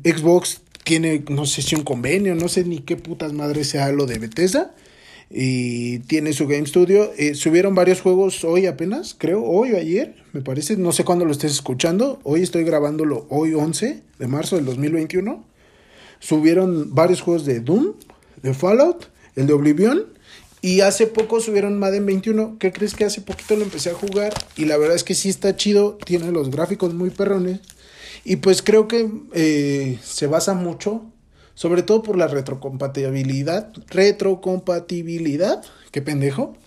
Xbox 0.04 0.62
tiene, 0.84 1.23
no 1.30 1.45
sé 1.45 1.62
si 1.62 1.75
un 1.75 1.84
convenio, 1.84 2.34
no 2.36 2.47
sé 2.47 2.63
ni 2.63 2.80
qué 2.80 2.97
putas 2.97 3.34
madres 3.34 3.69
sea 3.69 3.91
lo 3.91 4.06
de 4.06 4.17
Bethesda 4.17 4.73
y 5.33 5.99
tiene 5.99 6.33
su 6.33 6.47
Game 6.47 6.65
Studio. 6.65 7.11
Eh, 7.17 7.35
subieron 7.35 7.73
varios 7.73 8.01
juegos 8.01 8.43
hoy 8.43 8.65
apenas, 8.65 9.15
creo, 9.17 9.43
hoy 9.43 9.71
o 9.73 9.77
ayer, 9.77 10.15
me 10.33 10.41
parece, 10.41 10.75
no 10.77 10.91
sé 10.91 11.03
cuándo 11.03 11.25
lo 11.25 11.31
estés 11.31 11.53
escuchando. 11.53 12.19
Hoy 12.23 12.41
estoy 12.41 12.63
grabándolo, 12.63 13.25
hoy 13.29 13.53
11 13.53 14.01
de 14.19 14.27
marzo 14.27 14.57
del 14.57 14.65
2021. 14.65 15.45
Subieron 16.19 16.93
varios 16.93 17.21
juegos 17.21 17.45
de 17.45 17.61
Doom, 17.61 17.93
de 18.43 18.53
Fallout, 18.53 19.05
el 19.35 19.47
de 19.47 19.53
Oblivion. 19.53 20.05
Y 20.61 20.81
hace 20.81 21.07
poco 21.07 21.39
subieron 21.39 21.79
Madden 21.79 22.05
21. 22.05 22.57
¿Qué 22.59 22.71
crees 22.71 22.93
que 22.93 23.05
hace 23.05 23.21
poquito 23.21 23.55
lo 23.55 23.63
empecé 23.63 23.89
a 23.89 23.95
jugar? 23.95 24.31
Y 24.55 24.65
la 24.65 24.77
verdad 24.77 24.95
es 24.95 25.03
que 25.03 25.15
sí 25.15 25.29
está 25.29 25.55
chido. 25.55 25.97
Tiene 26.05 26.31
los 26.31 26.51
gráficos 26.51 26.93
muy 26.93 27.09
perrones. 27.09 27.61
Y 28.23 28.35
pues 28.35 28.61
creo 28.61 28.87
que 28.87 29.09
eh, 29.33 29.97
se 30.03 30.27
basa 30.27 30.53
mucho 30.53 31.11
sobre 31.62 31.84
todo 31.84 32.02
por 32.02 32.17
la 32.17 32.26
retrocompatibilidad, 32.26 33.71
retrocompatibilidad, 33.91 35.63
qué 35.91 36.02
pendejo, 36.02 36.58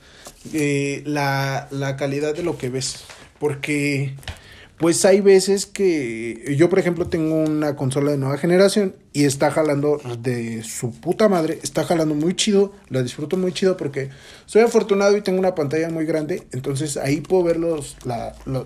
eh, 0.53 1.03
la, 1.05 1.67
la 1.73 1.97
calidad 1.97 2.33
de 2.33 2.45
lo 2.45 2.57
que 2.59 2.69
ves, 2.69 3.03
porque 3.41 4.15
pues 4.79 5.05
hay 5.05 5.21
veces 5.21 5.67
que 5.67 6.55
yo 6.57 6.71
por 6.71 6.79
ejemplo 6.79 7.09
tengo 7.09 7.35
una 7.35 7.75
consola 7.75 8.13
de 8.13 8.19
nueva 8.19 8.39
generación 8.39 8.95
y 9.17 9.27
está 9.27 9.53
jalando 9.53 10.01
de 10.19 10.65
su 10.65 10.91
puta 10.91 11.29
madre, 11.29 11.61
está 11.63 11.85
jalando 11.85 12.17
muy 12.17 12.35
chido, 12.35 12.73
la 12.89 13.01
disfruto 13.01 13.37
muy 13.37 13.53
chido 13.53 13.77
porque 13.77 14.11
soy 14.45 14.63
afortunado 14.63 15.17
y 15.17 15.23
tengo 15.23 15.39
una 15.39 15.55
pantalla 15.55 15.89
muy 15.89 16.05
grande, 16.05 16.49
entonces 16.51 16.97
ahí 16.97 17.21
puedo 17.21 17.45
ver 17.45 17.57
los, 17.59 17.97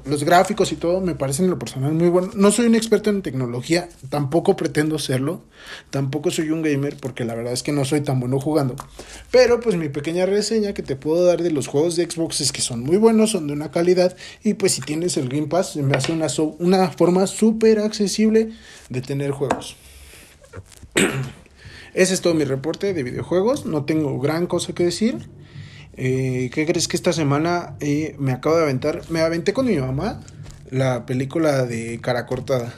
los 0.06 0.24
gráficos 0.24 0.72
y 0.72 0.76
todo, 0.76 1.02
me 1.02 1.14
parecen 1.14 1.44
en 1.44 1.50
lo 1.50 1.58
personal 1.58 1.92
muy 1.92 2.08
bueno. 2.08 2.30
No 2.34 2.50
soy 2.50 2.64
un 2.64 2.74
experto 2.74 3.10
en 3.10 3.20
tecnología, 3.20 3.90
tampoco 4.08 4.56
pretendo 4.56 4.98
serlo, 4.98 5.42
tampoco 5.90 6.30
soy 6.30 6.50
un 6.50 6.62
gamer 6.62 6.96
porque 6.96 7.26
la 7.26 7.34
verdad 7.34 7.52
es 7.52 7.62
que 7.62 7.72
no 7.72 7.84
soy 7.84 8.00
tan 8.00 8.18
bueno 8.18 8.40
jugando, 8.40 8.74
pero 9.30 9.60
pues 9.60 9.76
mi 9.76 9.90
pequeña 9.90 10.24
reseña 10.24 10.72
que 10.72 10.82
te 10.82 10.96
puedo 10.96 11.26
dar 11.26 11.42
de 11.42 11.50
los 11.50 11.66
juegos 11.66 11.94
de 11.94 12.10
Xbox 12.10 12.40
es 12.40 12.52
que 12.52 12.62
son 12.62 12.80
muy 12.80 12.96
buenos, 12.96 13.32
son 13.32 13.48
de 13.48 13.52
una 13.52 13.70
calidad 13.70 14.16
y 14.42 14.54
pues 14.54 14.72
si 14.72 14.80
tienes 14.80 15.18
el 15.18 15.28
Game 15.28 15.48
Pass 15.48 15.76
me 15.76 15.94
hace 15.94 16.12
una, 16.12 16.28
una 16.58 16.88
forma 16.88 17.26
súper 17.26 17.80
accesible 17.80 18.48
de 18.88 19.02
tener 19.02 19.32
juegos. 19.32 19.76
Ese 21.94 22.14
es 22.14 22.20
todo 22.20 22.34
mi 22.34 22.44
reporte 22.44 22.92
de 22.94 23.02
videojuegos. 23.02 23.66
No 23.66 23.84
tengo 23.84 24.18
gran 24.20 24.46
cosa 24.46 24.72
que 24.72 24.84
decir. 24.84 25.28
Eh, 25.96 26.50
¿Qué 26.52 26.66
crees 26.66 26.86
que 26.86 26.96
esta 26.96 27.12
semana 27.12 27.76
eh, 27.80 28.14
me 28.18 28.32
acabo 28.32 28.56
de 28.56 28.62
aventar? 28.62 29.02
Me 29.10 29.20
aventé 29.20 29.52
con 29.52 29.66
mi 29.66 29.76
mamá 29.76 30.20
la 30.70 31.06
película 31.06 31.64
de 31.66 31.98
Cara 32.00 32.26
Cortada. 32.26 32.74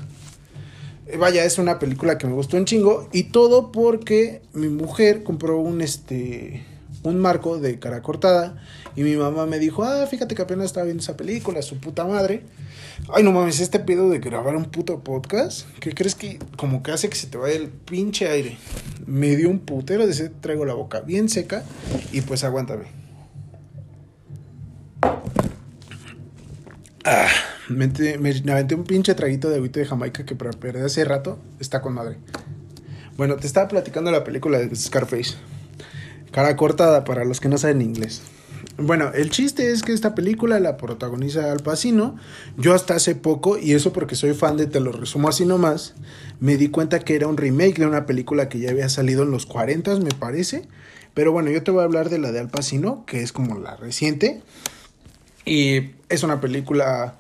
Eh, 1.07 1.17
vaya, 1.17 1.45
es 1.45 1.59
una 1.59 1.79
película 1.79 2.19
que 2.19 2.27
me 2.27 2.33
gustó 2.35 2.57
un 2.57 2.65
chingo. 2.65 3.09
Y 3.13 3.25
todo 3.25 3.73
porque 3.73 4.43
mi 4.53 4.69
mujer 4.69 5.23
compró 5.23 5.59
un 5.59 5.81
este 5.81 6.65
un 7.03 7.19
marco 7.19 7.59
de 7.59 7.79
cara 7.79 8.03
cortada. 8.03 8.57
Y 8.97 9.03
mi 9.03 9.17
mamá 9.17 9.47
me 9.47 9.59
dijo, 9.59 9.85
ah, 9.85 10.07
fíjate 10.07 10.35
que 10.35 10.43
apenas 10.43 10.67
estaba 10.67 10.85
viendo 10.85 11.03
esa 11.03 11.17
película, 11.17 11.63
su 11.63 11.79
puta 11.79 12.05
madre. 12.05 12.43
Ay, 13.09 13.25
no 13.25 13.33
mames, 13.33 13.61
este 13.61 13.81
pedo 13.81 14.09
de 14.09 14.19
grabar 14.19 14.55
un 14.55 14.67
puto 14.67 15.01
podcast, 15.01 15.67
¿qué 15.81 15.93
crees 15.93 16.15
que 16.15 16.39
como 16.57 16.83
que 16.83 16.93
hace 16.93 17.09
que 17.09 17.17
se 17.17 17.27
te 17.27 17.39
vaya 17.39 17.57
el 17.57 17.69
pinche 17.69 18.29
aire? 18.29 18.57
Me 19.07 19.35
dio 19.35 19.49
un 19.49 19.59
putero 19.59 20.07
de 20.07 20.13
ese, 20.13 20.29
traigo 20.29 20.65
la 20.65 20.75
boca 20.75 21.01
bien 21.01 21.29
seca 21.29 21.65
y 22.13 22.21
pues 22.21 22.45
aguántame. 22.45 22.85
Ah, 27.05 27.29
me, 27.69 27.89
me, 28.19 28.53
aventé 28.53 28.75
un 28.75 28.85
pinche 28.85 29.15
traguito 29.15 29.49
de 29.49 29.57
agüita 29.57 29.81
de 29.81 29.87
Jamaica 29.87 30.25
que 30.25 30.37
perder 30.37 30.85
hace 30.85 31.05
rato 31.05 31.39
está 31.59 31.81
con 31.81 31.95
madre. 31.95 32.19
Bueno, 33.17 33.37
te 33.37 33.47
estaba 33.47 33.69
platicando 33.69 34.11
la 34.11 34.23
película 34.23 34.59
de 34.59 34.75
Scarface. 34.77 35.35
Cara 36.31 36.55
cortada 36.57 37.05
para 37.05 37.25
los 37.25 37.41
que 37.41 37.49
no 37.49 37.59
saben 37.59 37.83
inglés. 37.83 38.23
Bueno, 38.83 39.13
el 39.13 39.29
chiste 39.29 39.73
es 39.73 39.83
que 39.83 39.93
esta 39.93 40.15
película 40.15 40.59
la 40.59 40.79
protagoniza 40.79 41.53
Al 41.53 41.61
Pacino. 41.61 42.17
Yo 42.57 42.75
hasta 42.75 42.95
hace 42.95 43.15
poco, 43.15 43.59
y 43.59 43.73
eso 43.73 43.93
porque 43.93 44.15
soy 44.15 44.33
fan 44.33 44.57
de 44.57 44.67
Te 44.67 44.81
lo 44.81 44.91
resumo 44.91 45.29
así 45.29 45.45
nomás, 45.45 45.95
me 46.41 46.57
di 46.57 46.69
cuenta 46.69 47.01
que 47.01 47.15
era 47.15 47.27
un 47.27 47.37
remake 47.37 47.79
de 47.79 47.87
una 47.87 48.07
película 48.07 48.49
que 48.49 48.59
ya 48.59 48.71
había 48.71 48.89
salido 48.89 49.23
en 49.23 49.33
los 49.33 49.45
40, 49.45 49.97
me 49.97 50.13
parece. 50.13 50.67
Pero 51.13 51.31
bueno, 51.31 51.51
yo 51.51 51.63
te 51.63 51.71
voy 51.71 51.83
a 51.83 51.85
hablar 51.85 52.09
de 52.09 52.19
la 52.19 52.33
de 52.33 52.41
Al 52.41 52.49
Pacino, 52.49 53.05
que 53.05 53.23
es 53.23 53.33
como 53.33 53.59
la 53.59 53.77
reciente. 53.77 54.41
Y 55.45 55.91
es 56.09 56.23
una 56.23 56.41
película, 56.41 57.17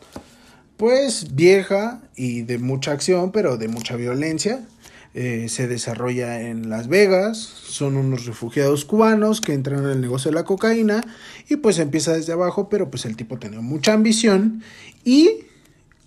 pues, 0.78 1.34
vieja 1.34 2.00
y 2.16 2.40
de 2.40 2.56
mucha 2.56 2.92
acción, 2.92 3.32
pero 3.32 3.58
de 3.58 3.68
mucha 3.68 3.96
violencia. 3.96 4.66
Eh, 5.12 5.48
se 5.48 5.66
desarrolla 5.66 6.40
en 6.42 6.70
Las 6.70 6.86
Vegas, 6.86 7.36
son 7.38 7.96
unos 7.96 8.26
refugiados 8.26 8.84
cubanos 8.84 9.40
que 9.40 9.54
entran 9.54 9.84
en 9.84 9.90
el 9.90 10.00
negocio 10.00 10.30
de 10.30 10.36
la 10.36 10.44
cocaína 10.44 11.02
y 11.48 11.56
pues 11.56 11.80
empieza 11.80 12.12
desde 12.12 12.32
abajo, 12.32 12.68
pero 12.68 12.90
pues 12.90 13.04
el 13.06 13.16
tipo 13.16 13.36
tenía 13.36 13.60
mucha 13.60 13.92
ambición 13.92 14.62
y 15.04 15.46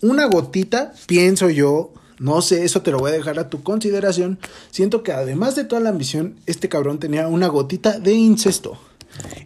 una 0.00 0.24
gotita, 0.24 0.94
pienso 1.06 1.50
yo, 1.50 1.92
no 2.18 2.40
sé, 2.40 2.64
eso 2.64 2.80
te 2.80 2.92
lo 2.92 2.98
voy 2.98 3.10
a 3.10 3.14
dejar 3.14 3.38
a 3.38 3.50
tu 3.50 3.62
consideración, 3.62 4.38
siento 4.70 5.02
que 5.02 5.12
además 5.12 5.54
de 5.54 5.64
toda 5.64 5.82
la 5.82 5.90
ambición, 5.90 6.36
este 6.46 6.70
cabrón 6.70 6.98
tenía 6.98 7.28
una 7.28 7.48
gotita 7.48 7.98
de 7.98 8.14
incesto. 8.14 8.78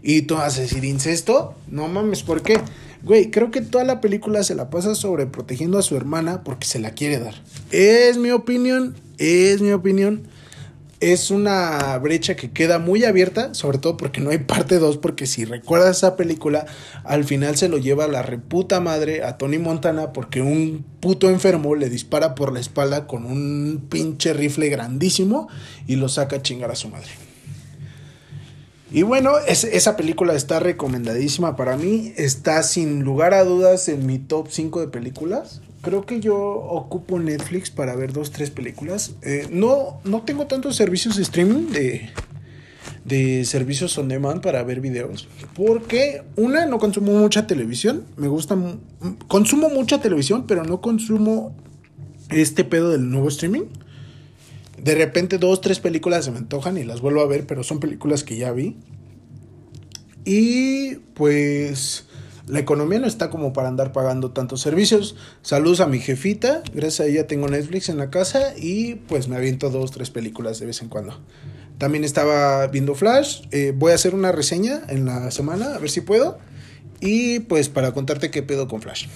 Y 0.02 0.22
tú 0.22 0.36
vas 0.36 0.56
a 0.56 0.62
decir, 0.62 0.84
¿incesto? 0.84 1.54
No 1.66 1.88
mames, 1.88 2.22
¿por 2.22 2.42
qué? 2.42 2.60
Güey, 3.02 3.30
creo 3.30 3.50
que 3.50 3.60
toda 3.60 3.84
la 3.84 4.00
película 4.00 4.42
se 4.42 4.54
la 4.54 4.70
pasa 4.70 4.94
sobre 4.94 5.26
protegiendo 5.26 5.78
a 5.78 5.82
su 5.82 5.96
hermana 5.96 6.42
porque 6.42 6.66
se 6.66 6.80
la 6.80 6.90
quiere 6.90 7.18
dar. 7.18 7.34
Es 7.70 8.18
mi 8.18 8.30
opinión, 8.30 8.96
es 9.18 9.60
mi 9.60 9.70
opinión. 9.72 10.22
Es 11.00 11.30
una 11.30 11.96
brecha 11.98 12.34
que 12.34 12.50
queda 12.50 12.80
muy 12.80 13.04
abierta, 13.04 13.54
sobre 13.54 13.78
todo 13.78 13.96
porque 13.96 14.20
no 14.20 14.30
hay 14.30 14.38
parte 14.38 14.80
2, 14.80 14.98
porque 14.98 15.26
si 15.26 15.44
recuerdas 15.44 15.98
esa 15.98 16.16
película, 16.16 16.66
al 17.04 17.22
final 17.22 17.56
se 17.56 17.68
lo 17.68 17.78
lleva 17.78 18.08
la 18.08 18.22
reputa 18.22 18.80
madre 18.80 19.22
a 19.22 19.38
Tony 19.38 19.58
Montana 19.58 20.12
porque 20.12 20.42
un 20.42 20.84
puto 20.98 21.30
enfermo 21.30 21.76
le 21.76 21.88
dispara 21.88 22.34
por 22.34 22.52
la 22.52 22.58
espalda 22.58 23.06
con 23.06 23.26
un 23.26 23.86
pinche 23.88 24.32
rifle 24.32 24.70
grandísimo 24.70 25.48
y 25.86 25.94
lo 25.94 26.08
saca 26.08 26.36
a 26.36 26.42
chingar 26.42 26.72
a 26.72 26.74
su 26.74 26.88
madre. 26.88 27.27
Y 28.90 29.02
bueno, 29.02 29.32
esa 29.46 29.96
película 29.96 30.34
está 30.34 30.60
recomendadísima 30.60 31.56
para 31.56 31.76
mí. 31.76 32.14
Está 32.16 32.62
sin 32.62 33.04
lugar 33.04 33.34
a 33.34 33.44
dudas 33.44 33.88
en 33.88 34.06
mi 34.06 34.18
top 34.18 34.48
5 34.50 34.80
de 34.80 34.88
películas. 34.88 35.60
Creo 35.82 36.06
que 36.06 36.20
yo 36.20 36.36
ocupo 36.36 37.18
Netflix 37.18 37.70
para 37.70 37.94
ver 37.94 38.12
dos, 38.12 38.30
tres 38.30 38.50
películas. 38.50 39.12
Eh, 39.22 39.46
no, 39.50 40.00
no 40.04 40.22
tengo 40.22 40.46
tantos 40.46 40.76
servicios 40.76 41.16
de 41.16 41.22
streaming 41.22 41.70
de, 41.70 42.10
de 43.04 43.44
servicios 43.44 43.96
on 43.98 44.08
demand 44.08 44.40
para 44.40 44.62
ver 44.62 44.80
videos. 44.80 45.28
Porque, 45.54 46.22
una, 46.36 46.64
no 46.64 46.78
consumo 46.78 47.12
mucha 47.12 47.46
televisión. 47.46 48.04
Me 48.16 48.28
gusta. 48.28 48.56
Consumo 49.28 49.68
mucha 49.68 50.00
televisión, 50.00 50.46
pero 50.46 50.64
no 50.64 50.80
consumo 50.80 51.54
este 52.30 52.64
pedo 52.64 52.90
del 52.90 53.10
nuevo 53.10 53.28
streaming 53.28 53.64
de 54.82 54.94
repente 54.94 55.38
dos, 55.38 55.60
tres 55.60 55.80
películas 55.80 56.24
se 56.24 56.30
me 56.30 56.38
antojan 56.38 56.76
y 56.76 56.84
las 56.84 57.00
vuelvo 57.00 57.20
a 57.20 57.26
ver, 57.26 57.46
pero 57.46 57.62
son 57.62 57.80
películas 57.80 58.24
que 58.24 58.36
ya 58.36 58.52
vi. 58.52 58.76
Y 60.24 60.96
pues 61.14 62.06
la 62.46 62.60
economía 62.60 62.98
no 62.98 63.06
está 63.06 63.30
como 63.30 63.52
para 63.52 63.68
andar 63.68 63.92
pagando 63.92 64.30
tantos 64.30 64.60
servicios. 64.60 65.16
Saludos 65.42 65.80
a 65.80 65.86
mi 65.86 66.00
jefita, 66.00 66.62
gracias 66.74 67.00
a 67.00 67.10
ella 67.10 67.26
tengo 67.26 67.48
Netflix 67.48 67.88
en 67.88 67.98
la 67.98 68.10
casa 68.10 68.54
y 68.56 68.96
pues 68.96 69.28
me 69.28 69.36
aviento 69.36 69.70
dos, 69.70 69.90
tres 69.90 70.10
películas 70.10 70.58
de 70.58 70.66
vez 70.66 70.80
en 70.82 70.88
cuando. 70.88 71.20
También 71.78 72.04
estaba 72.04 72.66
viendo 72.66 72.94
Flash, 72.94 73.42
eh, 73.52 73.72
voy 73.76 73.92
a 73.92 73.94
hacer 73.94 74.14
una 74.14 74.32
reseña 74.32 74.80
en 74.88 75.04
la 75.04 75.30
semana, 75.30 75.74
a 75.74 75.78
ver 75.78 75.90
si 75.90 76.00
puedo. 76.00 76.38
Y 77.00 77.40
pues 77.40 77.68
para 77.68 77.92
contarte 77.92 78.30
qué 78.30 78.42
pedo 78.42 78.66
con 78.66 78.82
Flash. 78.82 79.06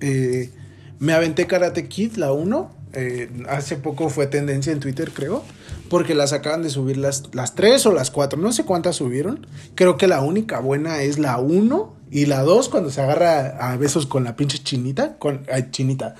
Eh, 0.00 0.50
me 0.98 1.12
aventé 1.12 1.46
Karate 1.46 1.88
Kid, 1.88 2.16
la 2.16 2.32
1. 2.32 2.79
Eh, 2.92 3.30
hace 3.48 3.76
poco 3.76 4.08
fue 4.08 4.26
tendencia 4.26 4.72
en 4.72 4.80
Twitter, 4.80 5.10
creo. 5.12 5.44
Porque 5.88 6.14
las 6.14 6.32
acaban 6.32 6.62
de 6.62 6.70
subir 6.70 6.96
las, 6.96 7.24
las 7.32 7.54
tres 7.54 7.84
o 7.86 7.92
las 7.92 8.10
cuatro. 8.10 8.38
No 8.38 8.52
sé 8.52 8.64
cuántas 8.64 8.96
subieron. 8.96 9.46
Creo 9.74 9.96
que 9.96 10.06
la 10.06 10.20
única 10.20 10.60
buena 10.60 11.02
es 11.02 11.18
la 11.18 11.38
uno. 11.38 11.96
Y 12.10 12.26
la 12.26 12.42
dos, 12.42 12.68
cuando 12.68 12.90
se 12.90 13.00
agarra 13.00 13.70
a 13.70 13.76
besos 13.76 14.06
con 14.06 14.24
la 14.24 14.36
pinche 14.36 14.58
chinita. 14.58 15.16
Con, 15.18 15.46
ay, 15.52 15.68
chinita. 15.70 16.14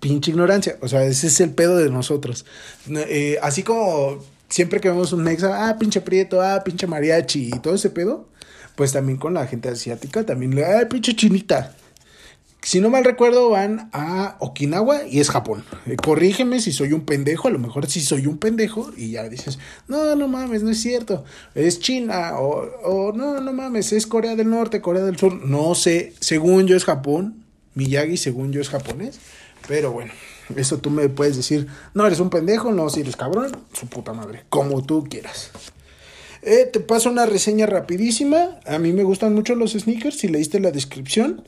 Pinche 0.00 0.30
ignorancia. 0.30 0.78
O 0.80 0.88
sea, 0.88 1.04
ese 1.04 1.26
es 1.28 1.40
el 1.40 1.50
pedo 1.50 1.76
de 1.76 1.90
nosotros. 1.90 2.44
Eh, 2.88 3.38
así 3.42 3.62
como 3.62 4.18
siempre 4.48 4.80
que 4.80 4.88
vemos 4.88 5.12
un 5.12 5.22
mexa, 5.22 5.68
ah, 5.68 5.78
pinche 5.78 6.00
prieto, 6.00 6.42
ah, 6.42 6.62
pinche 6.64 6.86
mariachi 6.86 7.50
y 7.54 7.58
todo 7.60 7.74
ese 7.74 7.90
pedo. 7.90 8.28
Pues 8.74 8.92
también 8.92 9.18
con 9.18 9.34
la 9.34 9.46
gente 9.46 9.68
asiática, 9.68 10.24
también 10.24 10.54
le, 10.54 10.64
ah, 10.64 10.88
pinche 10.88 11.14
chinita 11.14 11.74
si 12.62 12.80
no 12.80 12.90
mal 12.90 13.04
recuerdo, 13.04 13.50
van 13.50 13.90
a 13.92 14.36
Okinawa 14.38 15.06
y 15.06 15.20
es 15.20 15.30
Japón. 15.30 15.64
Eh, 15.86 15.96
corrígeme 15.96 16.60
si 16.60 16.72
soy 16.72 16.92
un 16.92 17.04
pendejo, 17.04 17.48
a 17.48 17.50
lo 17.50 17.58
mejor 17.58 17.86
si 17.86 18.00
soy 18.00 18.26
un 18.26 18.38
pendejo 18.38 18.90
y 18.96 19.12
ya 19.12 19.28
dices, 19.28 19.58
no, 19.88 20.14
no 20.14 20.28
mames, 20.28 20.62
no 20.62 20.70
es 20.70 20.80
cierto, 20.80 21.24
es 21.54 21.80
China 21.80 22.38
o, 22.38 22.62
o 22.84 23.12
no, 23.12 23.40
no 23.40 23.52
mames, 23.52 23.92
es 23.92 24.06
Corea 24.06 24.36
del 24.36 24.48
Norte, 24.48 24.80
Corea 24.80 25.02
del 25.02 25.18
Sur, 25.18 25.44
no 25.44 25.74
sé, 25.74 26.14
según 26.20 26.66
yo 26.66 26.76
es 26.76 26.84
Japón, 26.84 27.44
Miyagi 27.74 28.16
según 28.16 28.52
yo 28.52 28.60
es 28.60 28.68
japonés, 28.68 29.18
pero 29.66 29.92
bueno, 29.92 30.12
eso 30.56 30.78
tú 30.78 30.90
me 30.90 31.08
puedes 31.08 31.36
decir, 31.36 31.66
no 31.94 32.06
eres 32.06 32.20
un 32.20 32.30
pendejo, 32.30 32.70
no, 32.72 32.88
si 32.90 33.00
eres 33.00 33.16
cabrón, 33.16 33.56
su 33.72 33.86
puta 33.86 34.12
madre, 34.12 34.44
como 34.50 34.84
tú 34.84 35.04
quieras. 35.08 35.50
Eh, 36.42 36.68
te 36.72 36.80
paso 36.80 37.10
una 37.10 37.26
reseña 37.26 37.66
rapidísima. 37.66 38.58
A 38.66 38.78
mí 38.78 38.92
me 38.92 39.04
gustan 39.04 39.34
mucho 39.34 39.54
los 39.54 39.72
sneakers. 39.72 40.18
Si 40.18 40.28
leíste 40.28 40.58
la 40.60 40.72
descripción, 40.72 41.44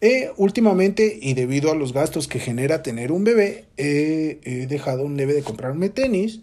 eh, 0.00 0.30
últimamente, 0.36 1.18
y 1.20 1.34
debido 1.34 1.70
a 1.70 1.74
los 1.74 1.92
gastos 1.92 2.28
que 2.28 2.40
genera 2.40 2.82
tener 2.82 3.12
un 3.12 3.24
bebé, 3.24 3.66
he 3.76 4.66
dejado 4.68 5.04
un 5.04 5.16
leve 5.16 5.34
de 5.34 5.42
comprarme 5.42 5.90
tenis, 5.90 6.40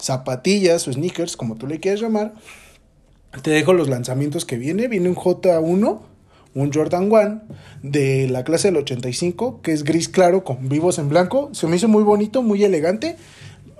zapatillas 0.00 0.86
o 0.86 0.92
sneakers, 0.92 1.36
como 1.36 1.56
tú 1.56 1.66
le 1.66 1.80
quieras 1.80 2.00
llamar. 2.00 2.34
Te 3.42 3.50
dejo 3.50 3.72
los 3.72 3.88
lanzamientos 3.88 4.44
que 4.44 4.56
viene. 4.56 4.88
Viene 4.88 5.08
un 5.08 5.14
J1, 5.14 6.00
un 6.54 6.72
Jordan 6.72 7.12
1 7.12 7.42
de 7.82 8.28
la 8.28 8.44
clase 8.44 8.68
del 8.68 8.78
85, 8.78 9.60
que 9.62 9.72
es 9.72 9.84
gris 9.84 10.08
claro 10.08 10.42
con 10.42 10.68
vivos 10.68 10.98
en 10.98 11.08
blanco. 11.08 11.50
Se 11.52 11.66
me 11.66 11.76
hizo 11.76 11.88
muy 11.88 12.02
bonito, 12.02 12.42
muy 12.42 12.64
elegante. 12.64 13.16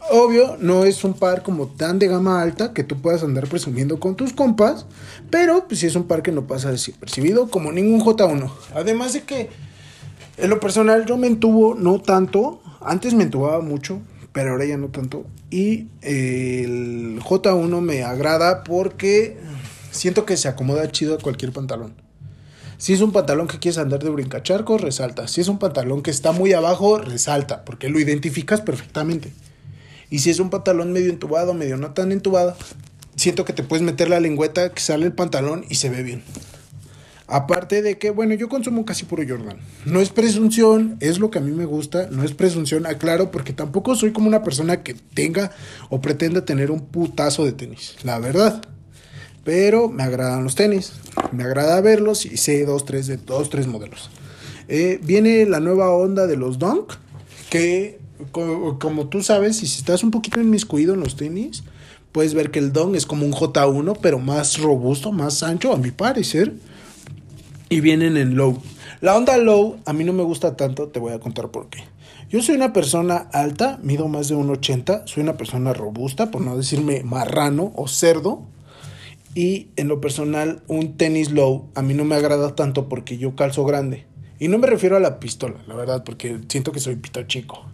Obvio, 0.08 0.56
no 0.58 0.84
es 0.84 1.04
un 1.04 1.14
par 1.14 1.42
como 1.42 1.66
tan 1.66 1.98
de 1.98 2.08
gama 2.08 2.40
alta 2.40 2.72
que 2.72 2.84
tú 2.84 3.00
puedas 3.00 3.22
andar 3.22 3.46
presumiendo 3.46 4.00
con 4.00 4.16
tus 4.16 4.32
compas, 4.32 4.86
pero 5.30 5.68
pues 5.68 5.80
sí 5.80 5.86
es 5.86 5.94
un 5.94 6.04
par 6.04 6.22
que 6.22 6.32
no 6.32 6.46
pasa 6.46 6.70
desapercibido 6.70 7.48
como 7.48 7.70
ningún 7.70 8.00
J1. 8.00 8.50
Además 8.74 9.12
de 9.12 9.22
que 9.22 9.50
en 10.36 10.50
lo 10.50 10.58
personal 10.58 11.04
yo 11.06 11.16
me 11.16 11.26
entubo 11.26 11.74
no 11.74 12.00
tanto, 12.00 12.62
antes 12.80 13.14
me 13.14 13.24
entubaba 13.24 13.60
mucho, 13.60 14.00
pero 14.32 14.52
ahora 14.52 14.64
ya 14.64 14.78
no 14.78 14.88
tanto. 14.88 15.26
Y 15.50 15.88
el 16.02 17.20
J1 17.22 17.80
me 17.80 18.02
agrada 18.02 18.64
porque 18.64 19.36
siento 19.90 20.24
que 20.24 20.36
se 20.36 20.48
acomoda 20.48 20.90
chido 20.90 21.14
a 21.14 21.18
cualquier 21.18 21.52
pantalón. 21.52 21.94
Si 22.78 22.94
es 22.94 23.02
un 23.02 23.12
pantalón 23.12 23.46
que 23.46 23.58
quieres 23.58 23.76
andar 23.76 24.02
de 24.02 24.08
brincacharcos, 24.08 24.80
resalta. 24.80 25.28
Si 25.28 25.42
es 25.42 25.48
un 25.48 25.58
pantalón 25.58 26.02
que 26.02 26.10
está 26.10 26.32
muy 26.32 26.54
abajo, 26.54 26.96
resalta, 26.96 27.64
porque 27.64 27.90
lo 27.90 28.00
identificas 28.00 28.62
perfectamente. 28.62 29.32
Y 30.10 30.18
si 30.18 30.30
es 30.30 30.40
un 30.40 30.50
pantalón 30.50 30.92
medio 30.92 31.10
entubado, 31.10 31.54
medio 31.54 31.76
no 31.76 31.92
tan 31.92 32.12
entubado, 32.12 32.56
siento 33.16 33.44
que 33.44 33.52
te 33.52 33.62
puedes 33.62 33.84
meter 33.84 34.10
la 34.10 34.20
lengüeta, 34.20 34.72
que 34.72 34.80
sale 34.80 35.06
el 35.06 35.12
pantalón 35.12 35.64
y 35.68 35.76
se 35.76 35.88
ve 35.88 36.02
bien. 36.02 36.22
Aparte 37.32 37.80
de 37.80 37.96
que, 37.96 38.10
bueno, 38.10 38.34
yo 38.34 38.48
consumo 38.48 38.84
casi 38.84 39.04
puro 39.04 39.22
Jordan. 39.26 39.58
No 39.84 40.00
es 40.00 40.10
presunción, 40.10 40.96
es 40.98 41.20
lo 41.20 41.30
que 41.30 41.38
a 41.38 41.40
mí 41.40 41.52
me 41.52 41.64
gusta, 41.64 42.08
no 42.10 42.24
es 42.24 42.32
presunción, 42.32 42.86
aclaro, 42.86 43.30
porque 43.30 43.52
tampoco 43.52 43.94
soy 43.94 44.10
como 44.10 44.26
una 44.26 44.42
persona 44.42 44.82
que 44.82 44.94
tenga 44.94 45.52
o 45.90 46.00
pretenda 46.00 46.44
tener 46.44 46.72
un 46.72 46.86
putazo 46.86 47.44
de 47.44 47.52
tenis, 47.52 47.94
la 48.02 48.18
verdad. 48.18 48.62
Pero 49.44 49.88
me 49.88 50.02
agradan 50.02 50.42
los 50.42 50.56
tenis, 50.56 50.92
me 51.30 51.44
agrada 51.44 51.80
verlos 51.80 52.26
y 52.26 52.36
sé 52.36 52.64
dos, 52.64 52.84
tres 52.84 53.06
de 53.06 53.16
dos, 53.16 53.48
tres 53.48 53.68
modelos. 53.68 54.10
Eh, 54.66 54.98
viene 55.00 55.46
la 55.46 55.60
nueva 55.60 55.90
onda 55.90 56.26
de 56.26 56.36
los 56.36 56.58
Dunk, 56.58 56.94
que 57.48 57.99
como, 58.32 59.08
tú 59.08 59.22
sabes, 59.22 59.58
si 59.58 59.66
estás 59.66 60.02
un 60.02 60.10
poquito 60.10 60.40
inmiscuido 60.40 60.94
en 60.94 61.00
los 61.00 61.16
tenis, 61.16 61.64
puedes 62.12 62.34
ver 62.34 62.50
que 62.50 62.58
el 62.58 62.72
Don 62.72 62.94
es 62.94 63.06
como 63.06 63.24
un 63.24 63.32
J1, 63.32 63.98
pero 64.00 64.18
más 64.18 64.58
robusto, 64.58 65.12
más 65.12 65.42
ancho, 65.42 65.72
a 65.72 65.76
mi 65.76 65.90
parecer. 65.90 66.54
Y 67.68 67.80
vienen 67.80 68.16
en 68.16 68.36
low. 68.36 68.60
La 69.00 69.16
onda 69.16 69.38
low 69.38 69.78
a 69.86 69.92
mí 69.92 70.04
no 70.04 70.12
me 70.12 70.24
gusta 70.24 70.56
tanto, 70.56 70.88
te 70.88 70.98
voy 70.98 71.12
a 71.12 71.20
contar 71.20 71.50
por 71.50 71.68
qué. 71.68 71.84
Yo 72.28 72.42
soy 72.42 72.54
una 72.54 72.72
persona 72.72 73.28
alta, 73.32 73.78
mido 73.82 74.08
más 74.08 74.28
de 74.28 74.36
1,80, 74.36 75.06
soy 75.06 75.22
una 75.22 75.36
persona 75.36 75.72
robusta, 75.72 76.30
por 76.30 76.42
no 76.42 76.56
decirme 76.56 77.02
marrano 77.02 77.72
o 77.74 77.88
cerdo. 77.88 78.42
Y 79.34 79.68
en 79.76 79.88
lo 79.88 80.00
personal, 80.00 80.62
un 80.66 80.96
tenis 80.96 81.30
low 81.30 81.68
a 81.74 81.82
mí 81.82 81.94
no 81.94 82.04
me 82.04 82.16
agrada 82.16 82.54
tanto 82.54 82.88
porque 82.88 83.18
yo 83.18 83.36
calzo 83.36 83.64
grande. 83.64 84.06
Y 84.38 84.48
no 84.48 84.58
me 84.58 84.66
refiero 84.66 84.96
a 84.96 85.00
la 85.00 85.20
pistola, 85.20 85.62
la 85.66 85.74
verdad, 85.74 86.02
porque 86.02 86.40
siento 86.48 86.72
que 86.72 86.80
soy 86.80 86.96
pito 86.96 87.22
chico 87.24 87.64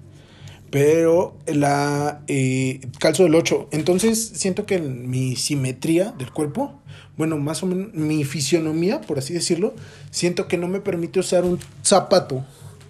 pero 0.76 1.34
la 1.46 2.20
eh, 2.28 2.80
calzo 2.98 3.22
del 3.22 3.34
8. 3.34 3.68
Entonces 3.70 4.32
siento 4.34 4.66
que 4.66 4.78
mi 4.78 5.34
simetría 5.34 6.12
del 6.18 6.30
cuerpo, 6.30 6.82
bueno, 7.16 7.38
más 7.38 7.62
o 7.62 7.66
menos 7.66 7.94
mi 7.94 8.24
fisionomía, 8.24 9.00
por 9.00 9.18
así 9.18 9.32
decirlo, 9.32 9.72
siento 10.10 10.48
que 10.48 10.58
no 10.58 10.68
me 10.68 10.80
permite 10.80 11.18
usar 11.18 11.46
un 11.46 11.58
zapato 11.82 12.44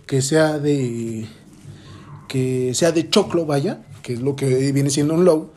que 0.04 0.20
sea 0.20 0.58
de 0.58 1.26
que 2.26 2.74
sea 2.74 2.90
de 2.90 3.08
choclo, 3.08 3.46
vaya, 3.46 3.86
que 4.02 4.14
es 4.14 4.20
lo 4.20 4.34
que 4.34 4.72
viene 4.72 4.90
siendo 4.90 5.14
un 5.14 5.24
low, 5.24 5.52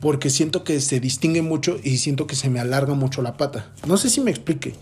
porque 0.00 0.30
siento 0.30 0.64
que 0.64 0.80
se 0.80 0.98
distingue 0.98 1.42
mucho 1.42 1.78
y 1.84 1.98
siento 1.98 2.26
que 2.26 2.34
se 2.34 2.50
me 2.50 2.58
alarga 2.58 2.94
mucho 2.94 3.22
la 3.22 3.36
pata. 3.36 3.72
No 3.86 3.96
sé 3.96 4.10
si 4.10 4.20
me 4.20 4.32
explique. 4.32 4.74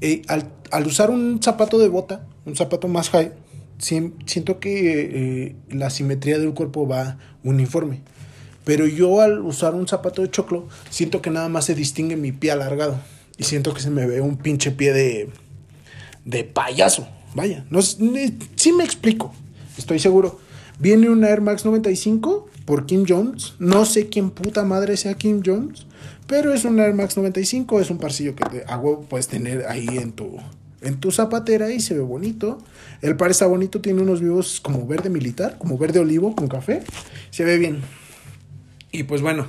Eh, 0.00 0.22
al, 0.26 0.50
al 0.72 0.84
usar 0.84 1.10
un 1.10 1.40
zapato 1.40 1.78
de 1.78 1.86
bota, 1.86 2.26
un 2.44 2.56
zapato 2.56 2.88
más 2.88 3.08
high, 3.10 3.30
siento 3.78 4.60
que 4.60 5.46
eh, 5.46 5.56
la 5.70 5.90
simetría 5.90 6.38
del 6.38 6.54
cuerpo 6.54 6.86
va 6.86 7.18
uniforme. 7.44 8.02
Pero 8.64 8.86
yo 8.86 9.20
al 9.20 9.40
usar 9.40 9.74
un 9.74 9.88
zapato 9.88 10.20
de 10.22 10.30
choclo, 10.30 10.68
siento 10.90 11.22
que 11.22 11.30
nada 11.30 11.48
más 11.48 11.64
se 11.64 11.74
distingue 11.74 12.16
mi 12.16 12.32
pie 12.32 12.50
alargado. 12.50 13.00
Y 13.38 13.44
siento 13.44 13.72
que 13.72 13.80
se 13.80 13.90
me 13.90 14.06
ve 14.06 14.20
un 14.20 14.36
pinche 14.36 14.72
pie 14.72 14.92
de, 14.92 15.30
de 16.24 16.44
payaso. 16.44 17.08
Vaya, 17.34 17.64
no, 17.70 17.80
sí 17.82 18.72
me 18.72 18.84
explico, 18.84 19.32
estoy 19.76 19.98
seguro. 19.98 20.40
Viene 20.78 21.08
una 21.08 21.28
Air 21.28 21.40
Max 21.40 21.64
95 21.64 22.48
por 22.64 22.86
Kim 22.86 23.04
Jones. 23.08 23.54
No 23.58 23.84
sé 23.84 24.08
quién 24.08 24.30
puta 24.30 24.64
madre 24.64 24.96
sea 24.96 25.14
Kim 25.14 25.42
Jones, 25.44 25.86
pero 26.26 26.52
es 26.52 26.64
un 26.64 26.78
Air 26.78 26.94
Max 26.94 27.16
95. 27.16 27.80
Es 27.80 27.90
un 27.90 27.98
parcillo 27.98 28.36
que 28.36 28.44
te, 28.44 28.64
hago 28.64 29.02
puedes 29.02 29.28
tener 29.28 29.66
ahí 29.66 29.86
en 29.88 30.12
tu, 30.12 30.38
en 30.80 31.00
tu 31.00 31.10
zapatera 31.10 31.70
y 31.72 31.80
se 31.80 31.94
ve 31.94 32.00
bonito. 32.00 32.58
El 33.02 33.16
par 33.16 33.30
está 33.30 33.46
bonito, 33.46 33.80
tiene 33.80 34.02
unos 34.02 34.20
vivos 34.20 34.60
como 34.60 34.86
verde 34.86 35.10
militar, 35.10 35.56
como 35.58 35.78
verde 35.78 36.00
olivo 36.00 36.34
con 36.34 36.48
café. 36.48 36.82
Se 37.30 37.44
ve 37.44 37.58
bien. 37.58 37.80
Y 38.90 39.04
pues 39.04 39.22
bueno, 39.22 39.46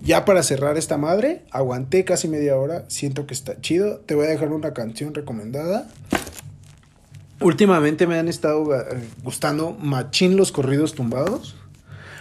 ya 0.00 0.24
para 0.24 0.42
cerrar 0.42 0.76
esta 0.78 0.98
madre, 0.98 1.44
aguanté 1.50 2.04
casi 2.04 2.28
media 2.28 2.56
hora, 2.56 2.84
siento 2.88 3.26
que 3.26 3.34
está 3.34 3.60
chido. 3.60 3.98
Te 3.98 4.14
voy 4.14 4.26
a 4.26 4.30
dejar 4.30 4.52
una 4.52 4.72
canción 4.72 5.14
recomendada. 5.14 5.88
Últimamente 7.40 8.06
me 8.06 8.18
han 8.18 8.28
estado 8.28 8.74
eh, 8.74 8.84
gustando 9.22 9.72
machín 9.72 10.36
los 10.36 10.52
corridos 10.52 10.94
tumbados. 10.94 11.56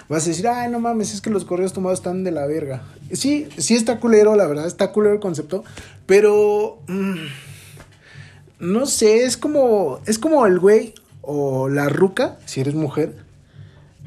Vas 0.09 0.25
a 0.25 0.29
decir, 0.29 0.47
ay, 0.47 0.69
no 0.69 0.79
mames, 0.79 1.13
es 1.13 1.21
que 1.21 1.29
los 1.29 1.45
corridos 1.45 1.73
tumbados 1.73 1.99
están 1.99 2.23
de 2.23 2.31
la 2.31 2.45
verga. 2.45 2.83
Sí, 3.13 3.47
sí 3.57 3.75
está 3.75 3.99
culero, 3.99 4.35
la 4.35 4.45
verdad, 4.45 4.67
está 4.67 4.91
culero 4.91 5.13
el 5.13 5.19
concepto, 5.19 5.63
pero... 6.05 6.79
Mm, 6.87 7.27
no 8.61 8.85
sé, 8.85 9.23
es 9.23 9.37
como, 9.37 9.99
es 10.05 10.19
como 10.19 10.45
el 10.45 10.59
güey 10.59 10.93
o 11.21 11.67
la 11.67 11.89
ruca, 11.89 12.37
si 12.45 12.61
eres 12.61 12.75
mujer, 12.75 13.15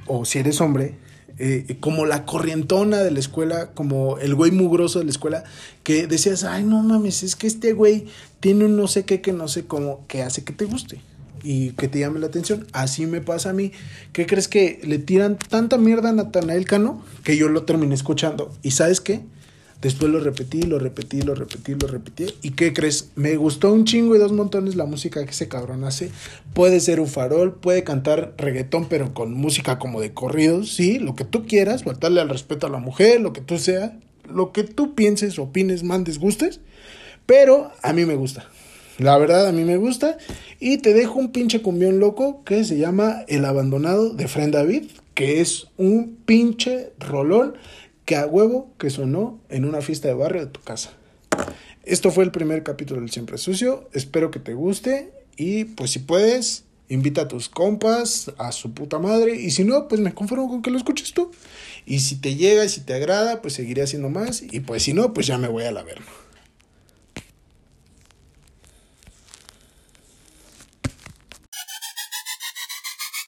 o 0.07 0.25
si 0.25 0.39
eres 0.39 0.61
hombre, 0.61 0.95
eh, 1.39 1.77
como 1.81 2.07
la 2.07 2.25
corrientona 2.25 2.99
de 2.99 3.11
la 3.11 3.19
escuela, 3.19 3.73
como 3.75 4.19
el 4.19 4.37
güey 4.37 4.53
mugroso 4.53 5.01
de 5.01 5.07
la 5.07 5.11
escuela, 5.11 5.45
que 5.83 6.07
decías, 6.07 6.45
ay, 6.45 6.63
no 6.63 6.83
mames, 6.83 7.25
es 7.25 7.35
que 7.35 7.49
este 7.49 7.73
güey 7.73 8.07
tiene 8.39 8.67
un 8.67 8.77
no 8.77 8.87
sé 8.87 9.05
qué 9.05 9.21
que 9.21 9.33
no 9.33 9.49
sé 9.49 9.67
cómo, 9.67 10.05
que 10.07 10.23
hace 10.23 10.45
que 10.45 10.53
te 10.53 10.67
guste 10.67 11.01
y 11.43 11.73
que 11.73 11.89
te 11.89 11.99
llame 11.99 12.21
la 12.21 12.27
atención. 12.27 12.67
Así 12.73 13.07
me 13.07 13.21
pasa 13.21 13.51
a 13.51 13.53
mí. 13.53 13.73
¿Qué 14.13 14.25
crees 14.27 14.49
que 14.49 14.81
le 14.85 14.99
tiran 14.99 15.37
tanta 15.37 15.77
mierda 15.77 16.09
a 16.09 16.13
Natanael 16.13 16.65
Cano 16.65 17.05
que 17.23 17.37
yo 17.37 17.49
lo 17.49 17.65
terminé 17.65 17.95
escuchando? 17.95 18.53
¿Y 18.63 18.71
sabes 18.71 19.01
qué? 19.01 19.21
Después 19.85 20.11
lo 20.11 20.19
repetí, 20.19 20.63
lo 20.63 20.79
repetí, 20.79 21.21
lo 21.21 21.35
repetí, 21.35 21.75
lo 21.75 21.87
repetí. 21.87 22.25
¿Y 22.41 22.53
qué 22.53 22.73
crees? 22.73 23.11
Me 23.17 23.37
gustó 23.37 23.71
un 23.71 23.85
chingo 23.85 24.17
y 24.17 24.19
dos 24.19 24.33
montones 24.33 24.77
la 24.77 24.87
música 24.87 25.23
que 25.23 25.33
ese 25.33 25.47
cabrón 25.47 25.85
hace. 25.85 26.11
Puede 26.55 26.81
ser 26.81 27.01
un 27.01 27.07
farol, 27.07 27.57
puede 27.57 27.85
cantar 27.85 28.33
reggaetón, 28.39 28.89
pero 28.89 29.13
con 29.13 29.35
música 29.35 29.79
como 29.79 30.01
de 30.01 30.15
corridos, 30.15 30.75
sí, 30.75 30.99
lo 30.99 31.15
que 31.15 31.27
tú 31.27 31.45
quieras, 31.45 31.85
faltarle 31.85 32.23
al 32.23 32.31
respeto 32.31 32.67
a 32.67 32.71
la 32.71 32.79
mujer, 32.79 33.21
lo 33.21 33.35
que 33.35 33.43
tú 33.43 33.59
sea, 33.59 33.99
lo 34.27 34.53
que 34.53 34.65
tú 34.65 34.95
pienses, 34.95 35.39
opines, 35.39 35.83
mandes, 35.83 36.19
gustes. 36.19 36.61
Pero 37.27 37.71
a 37.83 37.93
mí 37.93 38.07
me 38.07 38.15
gusta. 38.15 38.49
La 38.97 39.19
verdad, 39.19 39.47
a 39.47 39.53
mí 39.53 39.65
me 39.65 39.77
gusta. 39.77 40.17
Y 40.61 40.79
te 40.79 40.95
dejo 40.95 41.19
un 41.19 41.31
pinche 41.31 41.61
cumbión 41.61 42.01
loco 42.01 42.43
que 42.45 42.65
se 42.65 42.79
llama 42.79 43.19
El 43.29 43.45
Abandonado 43.45 44.15
de 44.15 44.29
Fren 44.29 44.51
David, 44.51 44.85
que 45.13 45.43
es 45.43 45.67
un 45.77 46.17
pinche 46.25 46.93
rolón 46.99 47.55
que 48.05 48.17
a 48.17 48.27
huevo 48.27 48.73
que 48.79 48.91
sonó 48.91 49.41
en 49.49 49.65
una 49.65 49.81
fiesta 49.81 50.09
de 50.09 50.15
barrio 50.15 50.45
de 50.45 50.51
tu 50.51 50.61
casa. 50.61 50.93
Esto 51.85 52.11
fue 52.11 52.25
el 52.25 52.31
primer 52.31 52.63
capítulo 52.63 53.01
del 53.01 53.11
Siempre 53.11 53.39
Sucio. 53.39 53.89
Espero 53.93 54.31
que 54.31 54.41
te 54.41 54.55
guste. 54.55 55.13
Y 55.37 55.65
pues 55.65 55.91
si 55.91 55.99
puedes, 55.99 56.65
invita 56.89 57.23
a 57.23 57.29
tus 57.29 57.49
compas, 57.49 58.33
a 58.39 58.53
su 58.53 58.73
puta 58.73 58.99
madre. 58.99 59.37
Y 59.37 59.51
si 59.51 59.65
no, 59.65 59.89
pues 59.89 60.01
me 60.01 60.15
conformo 60.15 60.49
con 60.49 60.63
que 60.63 60.71
lo 60.71 60.79
escuches 60.79 61.13
tú. 61.13 61.31
Y 61.87 62.01
si 62.01 62.17
te 62.17 62.37
llega 62.37 62.65
y 62.65 62.69
si 62.69 62.81
te 62.81 62.95
agrada, 62.95 63.43
pues 63.43 63.55
seguiré 63.55 63.83
haciendo 63.83 64.09
más. 64.09 64.43
Y 64.43 64.61
pues 64.61 64.83
si 64.83 64.95
no, 64.95 65.13
pues 65.13 65.27
ya 65.27 65.37
me 65.37 65.49
voy 65.49 65.65
a 65.65 65.73
la. 65.73 65.85